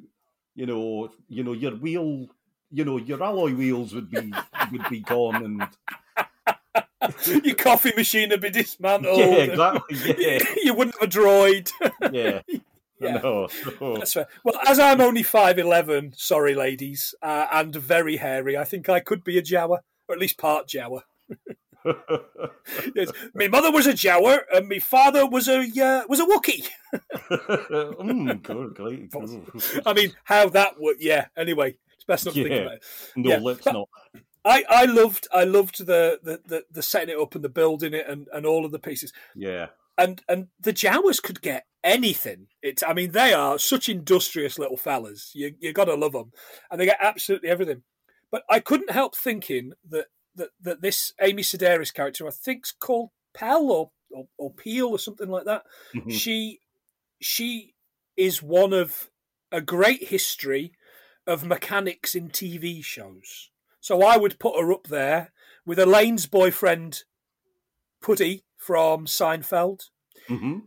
[0.56, 2.26] you know, you know, your wheel,
[2.72, 4.32] you know, your alloy wheels would be
[4.72, 5.68] would be gone, and
[7.44, 9.18] your coffee machine would be dismantled.
[9.18, 11.70] yeah, exactly, yeah, you wouldn't have a droid.
[12.12, 12.40] yeah.
[12.98, 13.18] Yeah.
[13.18, 14.26] No, so- That's fair.
[14.42, 19.00] Well, as I'm only five eleven, sorry, ladies, uh, and very hairy, I think I
[19.00, 21.02] could be a Jawa, or at least part Jawa.
[22.94, 23.10] Yes.
[23.34, 26.66] My mother was a Jawa, and my father was a uh, was a Wookiee.
[27.30, 29.10] mm, good, great.
[29.10, 29.82] good.
[29.86, 30.96] I mean, how that would?
[31.00, 31.26] Yeah.
[31.36, 32.84] Anyway, it's best not to think about it.
[33.16, 33.38] No, Yeah.
[33.38, 33.88] let's But- not.
[34.44, 37.94] I, I loved I loved the, the, the, the setting it up and the building
[37.94, 39.12] it and, and all of the pieces.
[39.34, 39.66] Yeah,
[39.98, 42.46] And and the Jawas could get anything.
[42.62, 45.32] It's I mean they are such industrious little fellas.
[45.34, 46.30] You you got to love them,
[46.70, 47.82] and they get absolutely everything.
[48.30, 53.10] But I couldn't help thinking that that, that this Amy Sedaris character, I think's called
[53.34, 55.64] Pell or, or or Peel or something like that.
[55.94, 56.12] Mhm.
[56.12, 56.60] She
[57.20, 57.74] she
[58.16, 59.10] is one of
[59.52, 60.72] a great history
[61.26, 63.50] of mechanics in TV shows.
[63.80, 65.32] So I would put her up there
[65.64, 67.04] with Elaine's boyfriend,
[68.00, 69.90] Puddy from Seinfeld,
[70.28, 70.58] hmm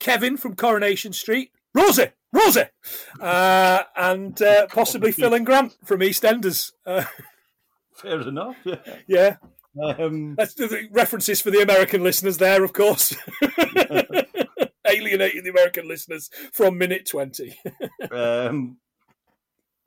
[0.00, 2.64] Kevin from Coronation Street, Rosie, Rosie,
[3.20, 6.72] uh, and uh, possibly Phil and Grant from EastEnders.
[6.84, 7.04] Uh,
[7.94, 8.56] Fair enough.
[8.64, 8.76] Yeah.
[9.06, 9.36] Yeah.
[9.82, 13.16] Um, That's the references for the American listeners there, of course.
[14.86, 17.58] Alienating the American listeners from minute 20.
[18.10, 18.76] um,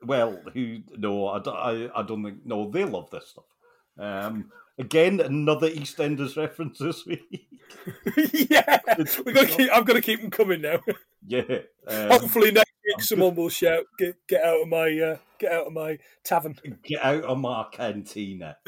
[0.02, 0.78] well, who?
[0.96, 2.44] No, I, don't- I, I don't think.
[2.44, 3.44] No, they love this stuff.
[3.98, 7.48] Um, again, another EastEnders reference this week.
[8.50, 8.80] yeah.
[9.24, 10.80] We're gonna keep, I'm going to keep them coming now.
[11.26, 11.42] yeah.
[11.90, 15.66] Um, Hopefully next week someone will shout, get, get out of my uh, get out
[15.66, 16.56] of my tavern.
[16.84, 18.56] Get out of my cantina.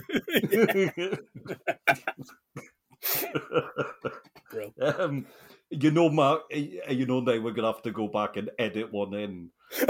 [4.83, 5.27] Um,
[5.71, 6.43] you know, Mark.
[6.51, 9.51] eh, You know, now we're gonna have to go back and edit one in.
[9.79, 9.87] Into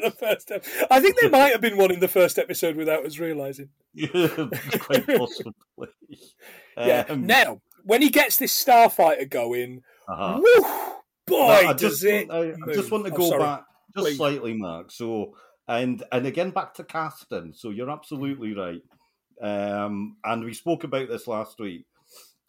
[0.00, 3.06] the first ep- I think there might have been one in the first episode without
[3.06, 3.68] us realizing.
[4.10, 5.88] Quite possibly.
[6.76, 7.04] Yeah.
[7.08, 10.40] Um, now, when he gets this starfighter going, uh-huh.
[10.42, 10.66] woo,
[11.32, 12.30] boy, I does just, it!
[12.30, 13.42] I, I just want to Oh, go sorry.
[13.42, 13.64] back
[13.94, 14.16] just Please.
[14.16, 14.90] slightly, Mark.
[14.90, 15.34] So,
[15.68, 17.52] and and again back to casting.
[17.54, 18.82] So you're absolutely right.
[19.40, 21.84] Um, and we spoke about this last week.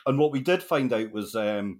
[0.05, 1.79] And what we did find out was um,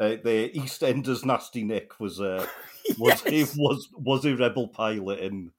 [0.00, 2.46] uh, the EastEnders Nasty Nick was uh,
[2.98, 3.54] was Yes.
[3.56, 5.50] was was a rebel pilot in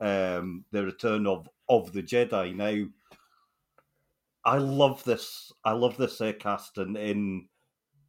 [0.00, 2.54] um, the Return of of the Jedi.
[2.54, 2.86] Now,
[4.44, 5.52] I love this.
[5.64, 7.48] I love this uh, casting in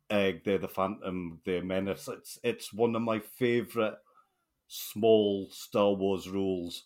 [0.10, 2.08] uh, the the Phantom, they're Menace.
[2.08, 3.96] It's it's one of my favorite
[4.68, 6.84] small Star Wars roles.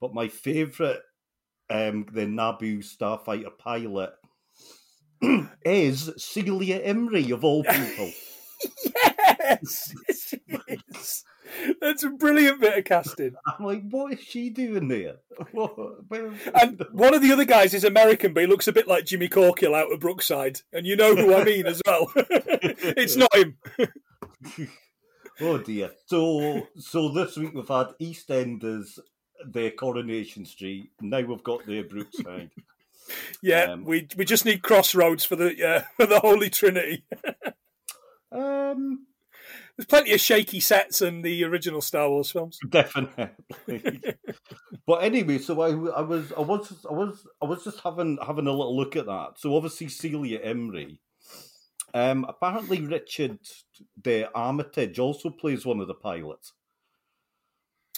[0.00, 1.00] But my favorite,
[1.70, 4.12] um, the Naboo starfighter pilot,
[5.64, 8.12] is Celia Imrie of all people.
[9.40, 9.94] Yes,
[10.68, 11.24] is.
[11.80, 13.34] That's a brilliant bit of casting.
[13.46, 15.16] I'm like, what is she doing there?
[15.52, 15.76] What,
[16.54, 19.28] And one of the other guys is American, but he looks a bit like Jimmy
[19.28, 22.10] Corkill out of Brookside, and you know who I mean as well.
[22.16, 23.56] it's not him.
[25.40, 25.92] oh dear.
[26.06, 28.98] So so this week we've had EastEnders,
[29.46, 30.90] their Coronation Street.
[31.00, 32.50] Now we've got the Brookside.
[33.40, 37.04] Yeah, Um, we we just need Crossroads for the uh, for the Holy Trinity.
[38.32, 39.06] um,
[39.78, 42.58] There's plenty of shaky sets in the original Star Wars films.
[42.68, 43.30] definitely.
[44.84, 48.48] but anyway, so I, I was I was I was I was just having having
[48.48, 49.34] a little look at that.
[49.36, 50.98] So obviously Celia Imrie.
[51.94, 53.38] Um, apparently Richard
[54.02, 56.52] the Armitage also plays one of the pilots.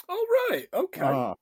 [0.09, 1.35] Oh right, okay, Ah.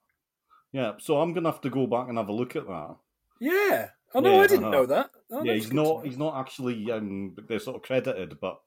[0.72, 2.96] Yeah, so I'm gonna have to go back and have a look at that.
[3.40, 3.88] yeah.
[4.14, 4.70] Oh no, Yeah, I didn't uh-huh.
[4.72, 5.10] know that.
[5.30, 8.58] Oh, yeah, he's not he's not actually um they're sort of credited, but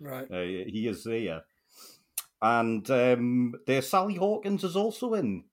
[0.00, 0.30] right.
[0.30, 1.42] uh, he is there.
[2.42, 5.44] And um there's Sally Hawkins is also in.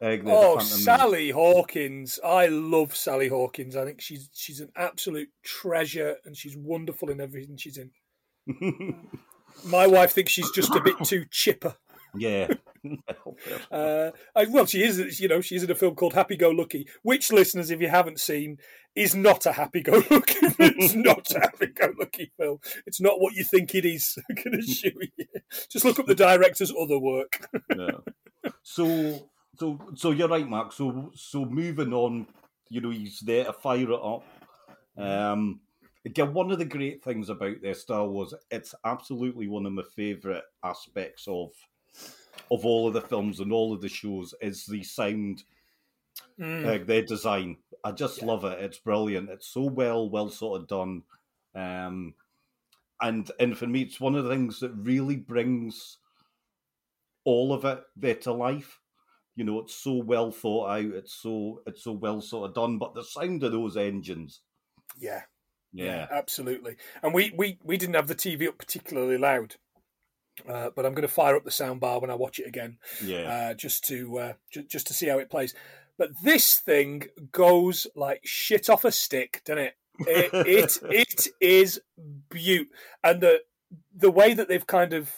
[0.00, 2.18] Uh, Oh, Sally Hawkins!
[2.24, 3.76] I love Sally Hawkins.
[3.76, 7.92] I think she's she's an absolute treasure, and she's wonderful in everything she's in.
[9.64, 11.76] My wife thinks she's just a bit too chipper.
[12.16, 12.48] Yeah.
[13.70, 15.20] Uh, I, well, she is.
[15.20, 18.20] You know, she's in a film called Happy Go Lucky, which listeners, if you haven't
[18.20, 18.58] seen,
[18.94, 20.36] is not a Happy Go Lucky.
[20.58, 22.58] it's not a Happy Go Lucky film.
[22.86, 24.18] It's not what you think it is.
[24.30, 25.26] I can assure you.
[25.70, 27.48] Just look up the director's other work.
[27.74, 28.50] yeah.
[28.62, 30.72] So so so you're right, Mark.
[30.72, 32.26] So so moving on,
[32.68, 34.24] you know, he's there to fire it up.
[34.98, 35.60] Um
[36.04, 39.84] again, one of the great things about their Star Wars, it's absolutely one of my
[39.96, 41.50] favourite aspects of
[42.50, 45.44] of all of the films and all of the shows is the sound
[46.38, 46.66] Mm.
[46.82, 47.56] uh, their design.
[47.84, 48.58] I just love it.
[48.60, 49.30] It's brilliant.
[49.30, 51.02] It's so well, well sort of done.
[51.54, 52.14] Um,
[53.00, 55.98] and and for me, it's one of the things that really brings
[57.24, 58.80] all of it there to life.
[59.36, 60.84] You know, it's so well thought out.
[60.94, 62.78] It's so it's so well sort of done.
[62.78, 64.40] But the sound of those engines,
[64.98, 65.22] Yeah.
[65.72, 66.76] yeah, absolutely.
[67.02, 69.56] And we, we, we didn't have the TV up particularly loud,
[70.48, 73.50] uh, but I'm going to fire up the soundbar when I watch it again, yeah,
[73.50, 75.54] uh, just to uh, ju- just to see how it plays.
[75.98, 79.74] But this thing goes like shit off a stick, doesn't it?
[80.00, 81.80] It it, it is
[82.30, 82.68] beaut,
[83.04, 83.42] and the
[83.94, 85.12] the way that they've kind of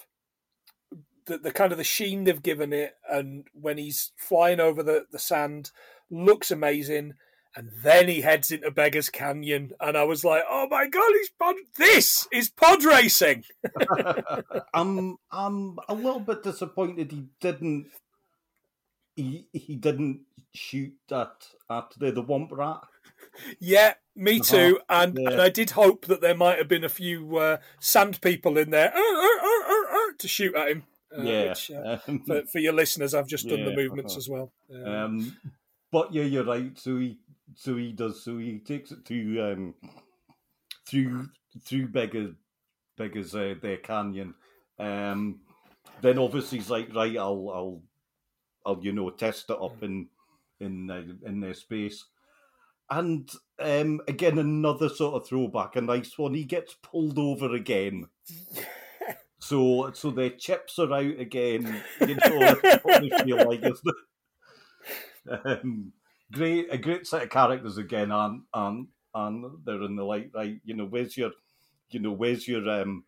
[1.27, 5.07] the, the kind of the sheen they've given it, and when he's flying over the,
[5.11, 5.71] the sand,
[6.11, 7.15] looks amazing.
[7.57, 11.31] And then he heads into Beggars Canyon, and I was like, "Oh my god, he's
[11.31, 11.55] pod!
[11.77, 13.45] This is pod racing."
[14.75, 17.87] I'm I'm a little bit disappointed he didn't
[19.17, 22.81] he he didn't shoot at at the the Womp Rat.
[23.59, 24.81] Yeah, me too.
[24.89, 25.03] Uh-huh.
[25.03, 25.31] And, Yeah.
[25.31, 28.71] and I did hope that there might have been a few uh, sand people in
[28.71, 30.85] there "Arr, arr, arr, arr, arr," to shoot at him.
[31.17, 34.19] Uh, yeah, which, uh, for, for your listeners, I've just done the movements uh-huh.
[34.19, 34.53] as well.
[34.75, 35.37] Um, Um,
[35.93, 36.77] but yeah, you're right.
[36.79, 37.19] So he,
[37.55, 38.25] so he does.
[38.25, 39.75] So he takes it to um,
[40.87, 41.29] through
[41.63, 42.35] through Beggar,
[42.97, 44.35] Beggar's uh, their canyon.
[44.79, 45.41] Um,
[46.01, 47.83] then obviously he's like, right, I'll, I'll,
[48.67, 50.09] I'll you know test it up in
[50.61, 52.05] in uh, in their space.
[52.91, 56.35] And um, again, another sort of throwback, a nice one.
[56.35, 58.09] He gets pulled over again.
[59.45, 61.83] So, so their chips are out again.
[62.01, 62.55] You know,
[63.25, 63.63] feel like?
[65.45, 65.93] Um,
[66.33, 70.61] great, a great set of characters again, and and and they're in the light, right?
[70.65, 71.31] You know, where's your,
[71.91, 73.05] you know, where's your um,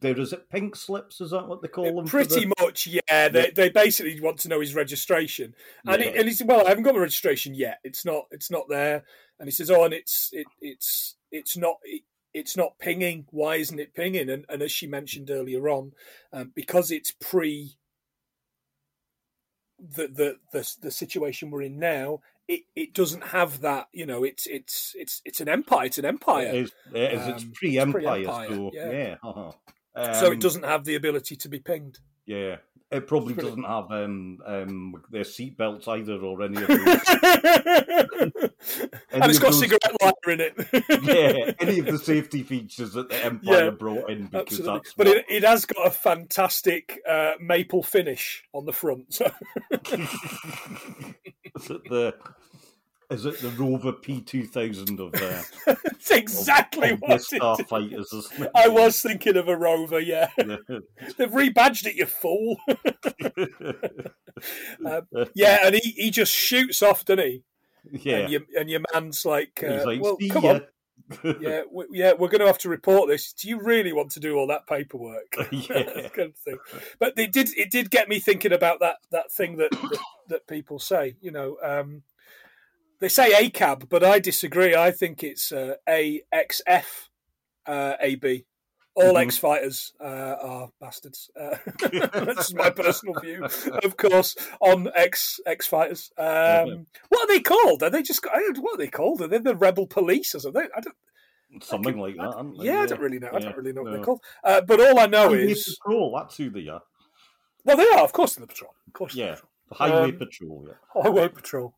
[0.00, 1.20] there is it pink slips?
[1.20, 2.06] Is that what they call them?
[2.06, 3.28] Pretty the- much, yeah.
[3.28, 5.54] They, they basically want to know his registration,
[5.86, 6.10] and, Yeah.
[6.10, 7.78] he, and he said, "Well, I haven't got my registration yet.
[7.84, 8.24] It's not.
[8.30, 9.04] It's not there."
[9.38, 13.26] And he says, "Oh, and it's it, it's it's not it, it's not pinging.
[13.30, 15.92] Why isn't it pinging?" And, and as she mentioned earlier on,
[16.32, 17.76] um, because it's pre
[19.80, 23.88] the, the the the situation we're in now, it, it doesn't have that.
[23.92, 25.86] You know, it's it's it's it's an empire.
[25.86, 26.46] It's an empire.
[26.46, 28.90] It is, it is, it's Um, pre-empire, pre-empire, so yeah.
[28.90, 29.16] yeah.
[29.22, 30.12] uh-huh.
[30.14, 31.98] so Um, it doesn't have the ability to be pinged.
[32.26, 32.56] Yeah,
[32.90, 36.78] it probably doesn't have um um their seatbelts either or any of those.
[39.12, 40.54] and it's got those- cigarette lighter in it.
[41.02, 44.78] yeah, any of the safety features that the Empire Yeah, brought in because Absolutely.
[44.78, 49.14] that's But what- it, it has got a fantastic uh, maple finish on the front.
[49.14, 49.30] So
[49.72, 52.14] is it the
[53.10, 55.42] is it the Rover P two thousand of uh,
[55.84, 58.12] it's exactly of, of what starfighters?
[58.14, 58.50] Isn't it?
[58.54, 60.28] I was thinking of a rover, yeah.
[60.38, 60.56] Yeah.
[61.16, 62.56] They've rebadged it, you fool.
[64.86, 67.42] um, yeah, and he, he just shoots off, doesn't he?
[67.92, 68.16] Yeah.
[68.16, 70.50] And your, and your man's like, uh, like, well, "See come ya."
[71.24, 71.36] on.
[71.40, 73.32] yeah, we, yeah, we're going to have to report this.
[73.32, 75.34] Do you really want to do all that paperwork?
[75.50, 76.08] Yeah.
[76.08, 76.58] kind of thing.
[76.98, 80.46] But it did it did get me thinking about that that thing that that, that
[80.46, 81.16] people say.
[81.20, 82.02] You know, um,
[83.00, 84.74] they say ACAB, but I disagree.
[84.74, 86.84] I think it's uh, AXF
[87.66, 88.44] uh, AB.
[88.96, 89.22] All Mhm.
[89.22, 91.30] X fighters uh, are bastards.
[91.38, 91.56] Uh,
[92.12, 93.44] that's my personal view,
[93.84, 96.10] of course, on X X fighters.
[96.18, 97.82] Um, what are they called?
[97.84, 99.22] Are they just I don't, what are they called?
[99.22, 100.66] Are they the rebel police or something?
[100.76, 100.96] I don't.
[101.62, 102.34] Something like that.
[102.34, 102.66] aren't they?
[102.66, 103.30] Yeah, I don't really know.
[103.32, 103.96] I don't really know what no.
[103.96, 104.22] they're called.
[104.44, 106.12] Uh, but all I know Highway is patrol.
[106.18, 106.82] That's who they are.
[107.64, 108.74] well, they are, of course, they're the patrol.
[108.88, 110.64] Of course, Yeah, the the highway Um, patrol.
[110.66, 111.02] Yeah.
[111.02, 111.74] Highway patrol.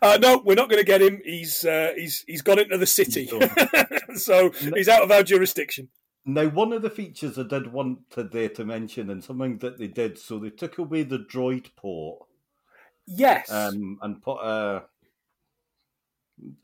[0.00, 1.20] Uh, no, we're not going to get him.
[1.24, 3.30] He's uh, he's he's gone into the city,
[4.16, 5.88] so he's out of our jurisdiction.
[6.24, 9.78] Now, one of the features I did want to there to mention, and something that
[9.78, 12.26] they did, so they took away the droid port
[13.06, 13.50] Yes.
[13.50, 14.84] um, and put a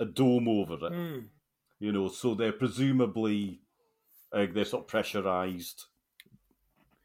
[0.00, 0.92] a dome over it.
[0.92, 1.24] Mm.
[1.80, 3.60] You know, so they're presumably
[4.32, 5.84] uh, they're sort of pressurized.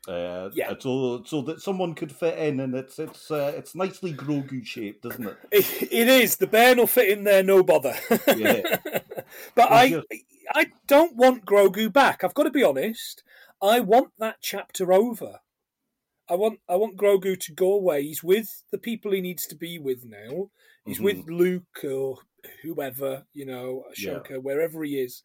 [0.07, 0.73] Uh, Yeah.
[0.79, 5.05] So so that someone could fit in, and it's it's uh, it's nicely Grogu shaped,
[5.05, 5.37] isn't it?
[5.51, 6.37] It, it is.
[6.37, 7.95] The bear will fit in there, no bother.
[8.35, 8.77] Yeah.
[9.55, 10.03] but I, your-
[10.55, 12.23] I don't want Grogu back.
[12.23, 13.23] I've got to be honest.
[13.61, 15.39] I want that chapter over.
[16.29, 18.03] I want, I want Grogu to go away.
[18.03, 20.51] He's with the people he needs to be with now.
[20.85, 21.03] He's Mhm.
[21.03, 22.19] with Luke or
[22.63, 24.19] whoever, you know, Yeah.
[24.37, 25.23] Wherever he is.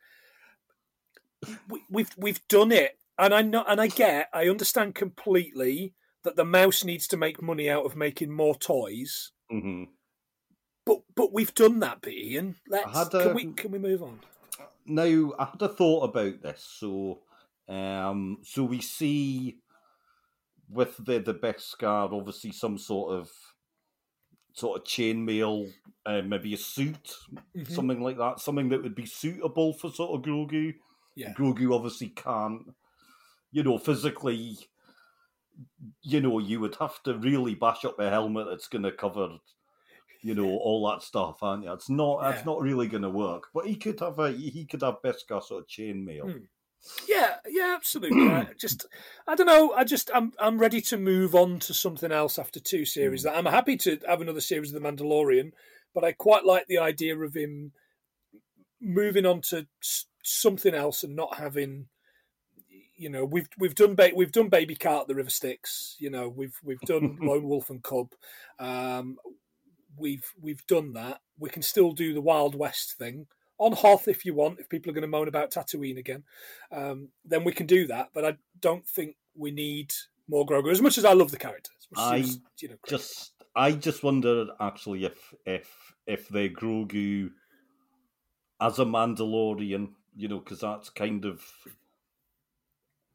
[1.69, 6.37] We, we've we've done it, and I know, and I get, I understand completely that
[6.37, 9.33] the mouse needs to make money out of making more toys.
[9.51, 9.85] hmm
[10.87, 12.57] But but we've done that, bit, Ian.
[12.69, 14.21] Let's can we can we move on?
[14.87, 16.65] Now, I had a thought about this.
[16.79, 17.21] So,
[17.69, 19.59] um, so we see
[20.69, 23.31] with the the Beskar, obviously some sort of
[24.55, 25.73] sort of chainmail,
[26.07, 27.17] uh, maybe a suit,
[27.57, 27.69] Mhm.
[27.69, 30.75] something like that, something that would be suitable for sort of Grogu.
[31.17, 31.33] Yeah.
[31.35, 32.63] Grogu obviously can't,
[33.55, 34.59] you know, physically.
[36.03, 39.39] You know, you would have to really bash up a helmet that's going to cover,
[40.21, 41.73] you know, all that stuff, aren't you?
[41.73, 42.21] It's not.
[42.21, 42.33] Yeah.
[42.33, 43.45] That's not really going to work.
[43.55, 44.33] But he could have a.
[44.33, 46.33] He could have Beskar sort of chainmail.
[46.33, 46.39] Hmm.
[47.09, 48.29] Yeah, yeah, absolutely.
[48.29, 48.85] I just,
[49.27, 49.73] I don't know.
[49.73, 53.23] I just, I'm, I'm ready to move on to something else after two series.
[53.23, 53.31] Hmm.
[53.31, 55.53] I'm happy to have another series of The Mandalorian,
[55.95, 57.73] but I quite like the idea of him
[58.83, 59.67] moving on to
[60.23, 61.87] something else and not having.
[62.97, 65.97] You know, we've we've done ba- we've done Baby Cart at the River Styx.
[65.99, 68.13] You know, we've we've done Lone Wolf and Cub.
[68.59, 69.19] Um,
[69.97, 71.21] we've we've done that.
[71.39, 73.27] We can still do the Wild West thing
[73.59, 74.61] on Hoth if you want.
[74.61, 76.25] If people are going to moan about Tatooine again,
[76.73, 78.11] um, then we can do that.
[78.15, 79.93] But I don't think we need
[80.29, 80.71] more Grogu.
[80.71, 84.47] As much as I love the character, I as, you know, just I just wonder
[84.61, 87.31] actually if if if they Grogu
[88.61, 91.43] as a Mandalorian, you know, because that's kind of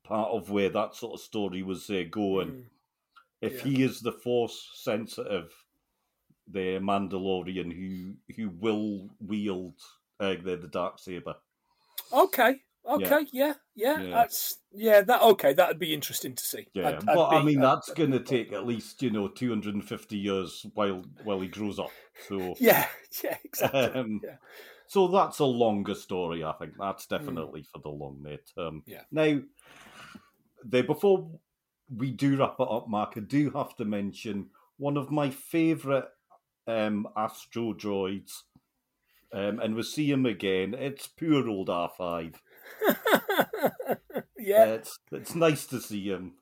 [0.10, 2.50] part of where that sort of story was uh, going.
[2.52, 2.64] Mm.
[3.42, 3.72] If Yeah.
[3.72, 5.54] he is the Force sensitive,
[6.52, 9.76] the Mandalorian who who will wield
[10.20, 11.36] uh, the the dark saber.
[12.12, 12.56] okay,
[12.90, 14.10] Okay, yeah, yeah, Yeah.
[14.10, 15.02] that's yeah.
[15.02, 16.66] That okay, that'd be interesting to see.
[16.74, 19.28] Yeah, I'd- I'd but I mean I'd- that's going to take at least you know
[19.28, 21.92] 250 years while while he grows up.
[22.28, 22.88] So yeah,
[23.24, 23.80] yeah, exactly.
[23.82, 24.38] Um, yeah.
[24.88, 26.44] So that's a longer story.
[26.44, 28.82] I think that's definitely for the long way term.
[28.88, 29.04] Yeah.
[29.12, 29.40] Now,
[30.64, 31.30] there before
[31.96, 36.06] we do wrap it up, Mark, I do have to mention one of my favourite
[36.68, 38.44] um, Astro droids,
[39.34, 40.74] um, and we see him again.
[40.74, 42.42] It's poor old R five.
[44.38, 44.66] yeah.
[44.66, 46.34] it's it's nice to see him.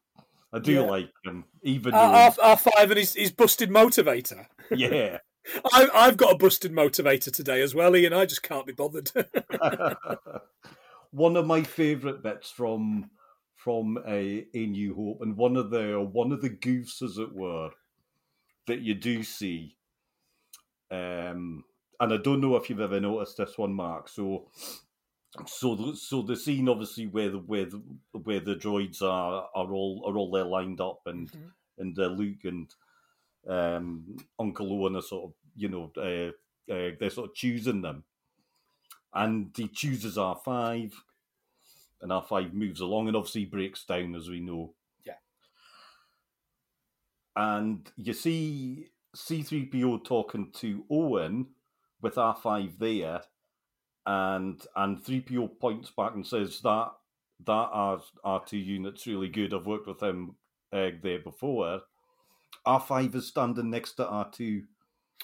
[0.53, 0.81] I do Yeah.
[0.81, 4.45] like him, even R, though R, R five and his, his busted motivator.
[4.71, 5.19] yeah.
[5.71, 8.11] I, I've got a busted motivator today as well, Ian.
[8.13, 9.11] I just can't be bothered.
[11.11, 13.09] one of my favourite bits from
[13.57, 17.33] from a, a New Hope, and one of the one of the goofs, as it
[17.33, 17.71] were,
[18.67, 19.75] that you do see.
[20.89, 21.65] Um,
[21.99, 24.07] and I don't know if you've ever noticed this one, Mark.
[24.07, 24.47] So,
[25.45, 27.81] so the, so the scene obviously where the where the,
[28.13, 31.29] where the droids are are all are all there lined up, and
[31.77, 32.73] and uh, Luke and
[33.49, 36.31] um, Uncle Owen are sort of you know uh,
[36.73, 38.03] uh, they're sort of choosing them
[39.13, 40.93] and he chooses R five,
[42.01, 44.73] and R five moves along, and obviously breaks down as we know.
[45.05, 45.13] Yeah.
[47.35, 51.47] And you see C three PO talking to Owen
[52.01, 53.21] with R five there,
[54.05, 56.91] and and three PO points back and says that
[57.45, 59.53] that R R two unit's really good.
[59.53, 60.35] I've worked with him
[60.73, 61.81] uh, there before.
[62.65, 64.63] R five is standing next to R two.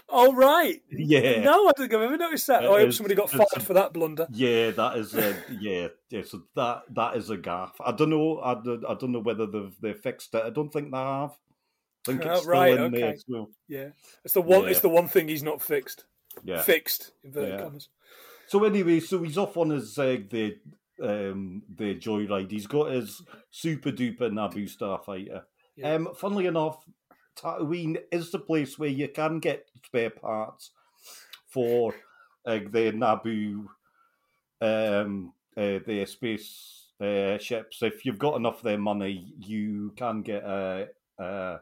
[0.10, 0.82] Oh right.
[0.92, 1.42] Yeah.
[1.42, 2.64] No, I don't think I've ever noticed that.
[2.64, 4.28] It oh, I hope somebody got fired for that blunder.
[4.32, 6.22] Yeah, that is a yeah, yeah.
[6.26, 7.76] So that that is a gaff.
[7.84, 8.40] I don't know.
[8.40, 10.44] I don't, I don't know whether they've they fixed it.
[10.44, 11.32] I don't think they have.
[12.08, 13.16] I think Oh, it's still right, in there.
[13.18, 13.90] So, Yeah,
[14.26, 14.64] it's the one.
[14.64, 14.70] Yeah.
[14.70, 16.04] It's the one thing he's not fixed.
[16.44, 16.62] yeah.
[16.62, 17.12] Fixed.
[17.24, 17.64] Inverted Yeah.
[17.64, 17.90] commas.
[18.48, 20.58] So anyway, so he's off on his uh, the
[21.02, 22.52] um the joyride.
[22.52, 23.22] He's got his
[23.52, 25.44] super duper Naboo starfighter.
[25.78, 25.94] Yeah.
[25.94, 26.84] Um, funnily enough,
[27.38, 30.72] Tatooine is the place where you can get spare parts
[31.48, 31.94] for
[32.46, 33.66] uh, the Naboo,
[34.62, 37.82] um, uh, their space uh, ships.
[37.84, 40.88] If you've got enough of their money, you can get a,
[41.20, 41.60] a,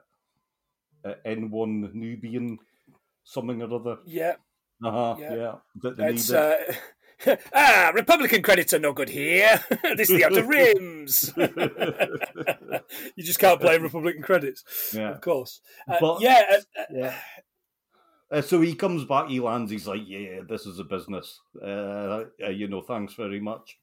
[1.04, 2.58] a N1 Nubian
[3.24, 3.98] something or other.
[4.06, 4.36] Yeah.
[4.84, 5.36] Uh-huh, Yeah.
[5.36, 5.56] yeah.
[5.84, 6.76] That they It's needed.
[7.28, 9.64] uh, ah, Republican credits are no good here.
[9.96, 11.32] this is the outer rims.
[13.16, 14.64] you just can't play Republican credits,
[14.96, 15.12] Yeah.
[15.12, 15.62] of course.
[15.88, 17.16] Uh, But- yeah, uh, uh, Yeah.
[18.32, 21.42] Uh, so he comes back, he lands, he's like, yeah, this is a business.
[21.62, 21.66] Uh,
[22.42, 23.78] uh, you know, thanks very much.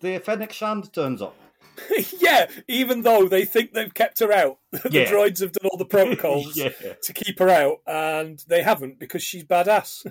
[0.00, 1.36] The Fennec Shand turns up.
[2.18, 2.50] yeah.
[2.66, 5.04] Even though they think they've kept her out, the Yeah.
[5.04, 6.70] droids have done all the protocols Yeah.
[7.02, 10.04] to keep her out, and they haven't because she's badass.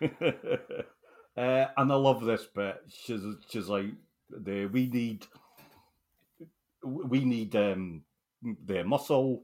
[0.00, 2.76] uh, and I love this bit.
[2.88, 3.20] She's,
[3.50, 3.86] she's like,
[4.30, 5.26] we need,
[6.82, 8.02] we need um,
[8.64, 9.42] their muscle.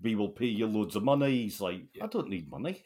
[0.00, 1.42] We will pay you loads of money.
[1.42, 2.84] He's like, I don't need money.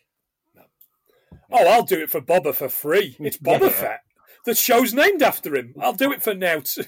[1.51, 3.17] Oh, I'll do it for Boba for free.
[3.21, 3.69] It's Boba Yeah.
[3.69, 4.01] Fett.
[4.45, 5.75] The show's named after him.
[5.81, 6.77] I'll do it for Nout.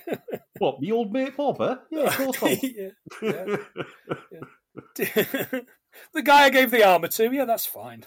[0.58, 1.80] What, me old mate Bobber?
[1.90, 2.50] Yeah, of course I'll.
[3.22, 3.56] yeah.
[6.14, 8.04] the guy I gave the armor to, yeah, that's fine.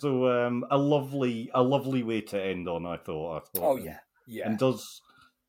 [0.00, 2.84] so um, a lovely, a lovely way to end on.
[2.84, 3.36] I thought.
[3.36, 4.48] I thought oh yeah, yeah.
[4.48, 5.02] and does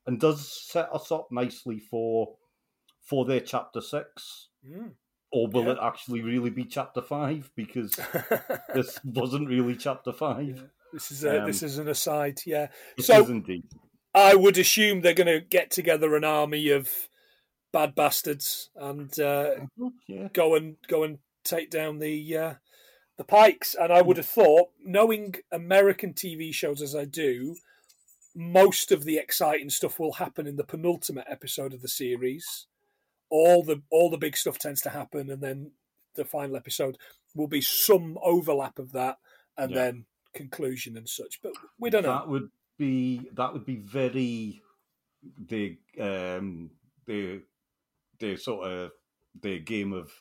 [0.06, 2.36] and does set us up nicely for
[3.02, 4.50] for their chapter six.
[4.64, 4.92] Mm.
[5.32, 5.72] Or will Yeah.
[5.72, 7.50] it actually really be chapter five?
[7.56, 7.92] Because
[8.74, 10.70] this wasn't really chapter five.
[10.92, 12.68] This is a, Um, this is an aside, yeah.
[12.98, 13.64] So indeed.
[14.14, 17.08] I would assume they're going to get together an army of
[17.72, 19.66] bad bastards and uh,
[20.06, 20.28] yeah.
[20.32, 22.54] go and go and take down the uh,
[23.18, 23.74] the Pikes.
[23.74, 27.56] And I would have thought, knowing American TV shows as I do,
[28.34, 32.66] most of the exciting stuff will happen in the penultimate episode of the series.
[33.28, 35.72] All the all the big stuff tends to happen, and then
[36.14, 36.96] the final episode
[37.34, 39.18] will be some overlap of that,
[39.56, 39.76] and Yeah.
[39.76, 41.40] then conclusion and such.
[41.42, 42.12] But we don't know.
[42.18, 44.62] That would be that would be very
[45.38, 46.70] the um
[47.06, 47.42] the
[48.18, 48.92] the sort of
[49.40, 50.12] the game of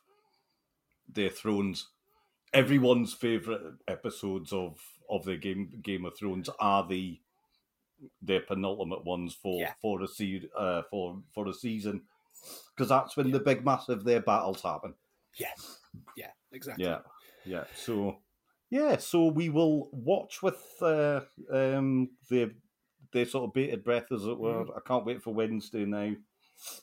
[1.08, 1.90] their thrones.
[2.54, 4.80] Everyone's favorite episodes of
[5.10, 7.20] of the game Game of Thrones are the
[8.22, 9.74] their penultimate ones for Yeah.
[9.82, 12.04] for a se- uh, for for a season
[12.76, 14.94] because that's when the big massive their battles happen.
[15.38, 15.80] Yes.
[16.16, 16.86] yeah, exactly.
[16.86, 17.00] Yeah,
[17.46, 17.64] yeah.
[17.76, 18.18] So,
[18.70, 21.22] yeah, so we will watch with uh,
[21.52, 22.52] um, the
[23.12, 24.64] the sort of bated breath, as it were.
[24.64, 24.78] Mm-hmm.
[24.78, 26.14] I can't wait for Wednesday now.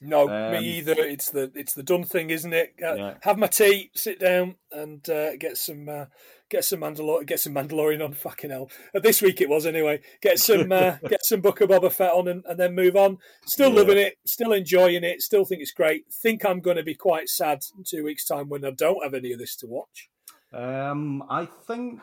[0.00, 0.94] No, Um, me either.
[0.98, 2.74] It's the it's the done thing, isn't it?
[2.82, 3.14] Uh, Yeah.
[3.22, 6.06] Have my tea, sit down, and uh, get some uh,
[6.50, 8.12] get some Mandalor get some Mandalorian on.
[8.12, 10.00] Fucking hell, uh, this week it was anyway.
[10.20, 13.18] Get some uh, get some Book of Boba Fett on, and, and then move on.
[13.46, 13.76] Still Yeah.
[13.80, 16.04] loving it, still enjoying it, still think it's great.
[16.12, 19.14] Think I'm going to be quite sad in two weeks' time when I don't have
[19.14, 20.10] any of this to watch.
[20.52, 22.00] Um, I think,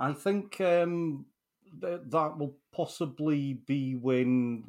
[0.00, 1.26] I think um,
[1.80, 4.64] th- that will possibly be when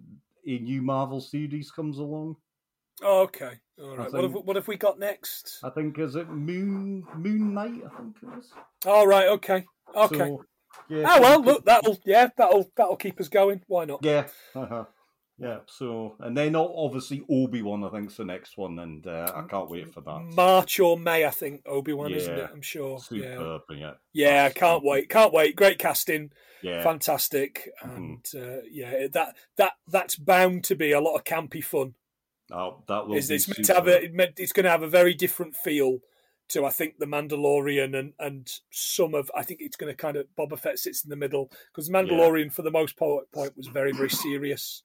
[0.50, 2.36] a new Marvel series comes along.
[3.02, 4.00] Oh, okay, All right.
[4.00, 4.14] Right.
[4.14, 5.60] What have, what have we got next?
[5.64, 7.82] I think is it Moon Moon Knight?
[7.86, 8.52] I think it is.
[8.86, 10.18] All right, okay, okay.
[10.18, 10.43] So,
[10.89, 13.62] yeah, oh well, look, that'll yeah, that'll that'll keep us going.
[13.68, 14.00] Why not?
[14.04, 14.86] Yeah, uh-huh.
[15.40, 15.60] Yeah.
[15.68, 19.70] So, and then obviously Obi Wan, I think's the next one, and uh, I can't
[19.70, 20.22] wait for that.
[20.36, 22.50] March or May, I think Obi Wan, isn't it?
[22.52, 23.00] I'm sure.
[23.12, 23.36] Yeah.
[23.36, 23.94] Superb, yeah.
[24.14, 25.10] Yeah, I can't wait.
[25.10, 25.56] Can't wait.
[25.56, 26.32] Great casting.
[26.62, 26.84] Yeah.
[26.84, 27.70] Fantastic.
[27.84, 27.96] Mhm.
[27.96, 31.94] And uh, yeah, that that that's bound to be a lot of campy fun.
[32.52, 34.88] Oh, that will It's, be it's meant to have a, it's going to have a
[34.88, 36.00] very different feel
[36.50, 40.18] to I think the Mandalorian and and some of I think it's going to kind
[40.18, 43.68] of Boba Fett sits in the middle because Mandalorian for the most part point was
[43.68, 44.84] very very serious.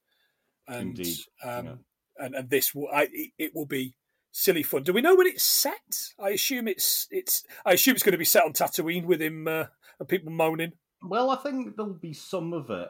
[0.67, 1.79] And Indeed, um
[2.17, 3.95] and and this will I it- it will be
[4.31, 4.83] silly fun.
[4.83, 6.09] Do we know when it's set?
[6.19, 9.47] I assume it's it's I assume it's going to be set on Tatooine with him
[9.47, 9.65] uh,
[9.99, 10.73] and people moaning.
[11.01, 12.89] Well, I think there'll be some of it.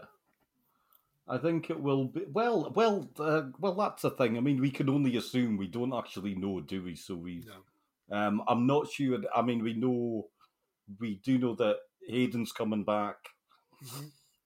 [1.27, 3.73] I think it will be well, well, uh, well.
[3.73, 4.37] That's the thing.
[4.37, 5.57] I mean, we can only assume.
[5.57, 6.95] We don't actually know, do we?
[6.95, 7.43] So we,
[8.11, 9.19] um, I'm not sure.
[9.35, 10.27] I mean, we know,
[10.99, 13.15] we do know that Hayden's coming back.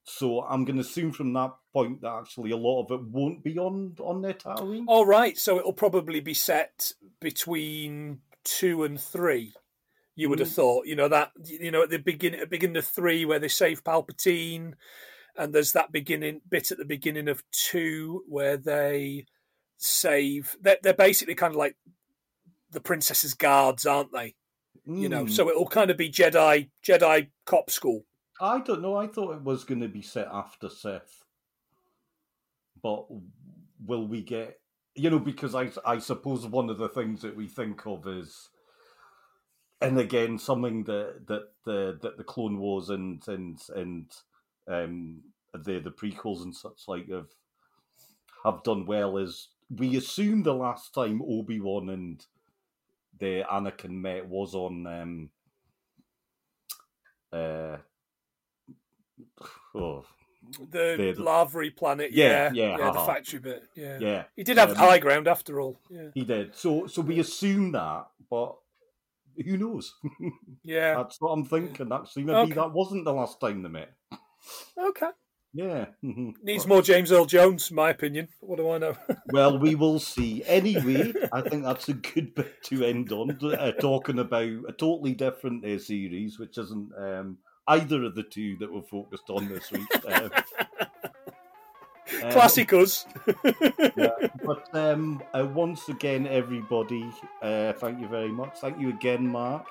[0.09, 3.43] So I'm going to assume from that point that actually a lot of it won't
[3.43, 4.85] be on on their Tatooine.
[4.87, 9.53] All right, so it'll probably be set between two and three.
[10.15, 10.55] You would have Mm.
[10.55, 13.39] thought, you know that you know at the beginning, at the beginning of three, where
[13.39, 14.73] they save Palpatine,
[15.37, 19.25] and there's that beginning bit at the beginning of two where they
[19.77, 20.57] save.
[20.59, 21.77] They're, they're basically kind of like
[22.71, 24.35] the princess's guards, aren't they?
[24.85, 25.29] You know, Mm.
[25.29, 28.05] so it'll kind of be Jedi Jedi cop school.
[28.39, 28.95] I don't know.
[28.95, 31.25] I thought it was going to be set after Sith,
[32.81, 33.05] but
[33.85, 34.59] will we get?
[34.95, 38.49] You know, because I I suppose one of the things that we think of is,
[39.81, 44.11] and again, something that that the that the Clone Wars and and and
[44.67, 45.21] um
[45.53, 47.29] the the prequels and such like have
[48.45, 52.25] have done well is we assume the last time Obi Wan and
[53.19, 55.29] the Anakin met was on um
[57.33, 57.77] uh
[59.75, 60.05] oh
[60.71, 63.97] The, The- Lavery planet, Yeah, yeah, yeah, the factory bit, yeah.
[63.99, 64.23] Yeah.
[64.35, 65.79] He did have Um, high ground after all.
[65.89, 66.55] Yeah, He did.
[66.55, 68.55] So so we assume that, but
[69.45, 69.95] who knows?
[70.63, 70.95] yeah.
[70.95, 71.91] That's what I'm thinking.
[71.91, 72.53] Actually, maybe Okay.
[72.53, 73.91] that wasn't the last time they met.
[74.77, 75.09] Okay.
[75.53, 75.85] Yeah.
[76.43, 78.27] Needs more James Earl Jones, in my opinion.
[78.39, 78.95] What do I know?
[79.31, 80.43] well, we will see.
[80.45, 85.13] Anyway, I think that's a good bit to end on, uh, talking about a totally
[85.15, 89.71] different uh, series, which isn't um, either of the two that we're focused on this
[89.71, 89.87] week.
[90.05, 90.31] Um,
[92.23, 92.31] um,
[93.95, 94.27] yeah.
[94.43, 97.09] But um, uh, once again, everybody,
[97.41, 98.57] uh, thank you very much.
[98.59, 99.67] Thank you again, Mark.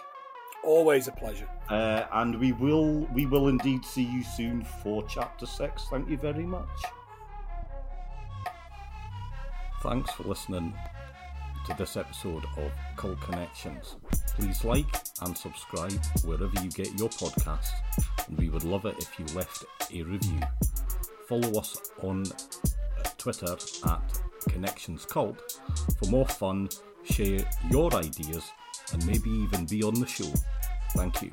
[0.65, 1.49] Always a pleasure.
[1.69, 5.87] Uh, and we will we will indeed see you soon for chapter six.
[5.91, 6.69] Thank you very much.
[9.83, 10.75] Thanks for listening
[11.69, 13.97] to this episode of Cult Connections.
[14.37, 14.87] Please like
[15.21, 15.93] and subscribe
[16.25, 17.73] wherever you get your podcasts,
[18.27, 20.41] and we would love it if you left a review.
[21.29, 22.25] Follow us on
[23.19, 23.55] Twitter
[23.87, 25.61] at Connections Cult
[25.99, 26.71] for more fun.
[27.05, 27.41] Share
[27.71, 28.51] your ideas
[28.95, 30.33] and maybe even be on the show.
[30.93, 31.33] Thank you.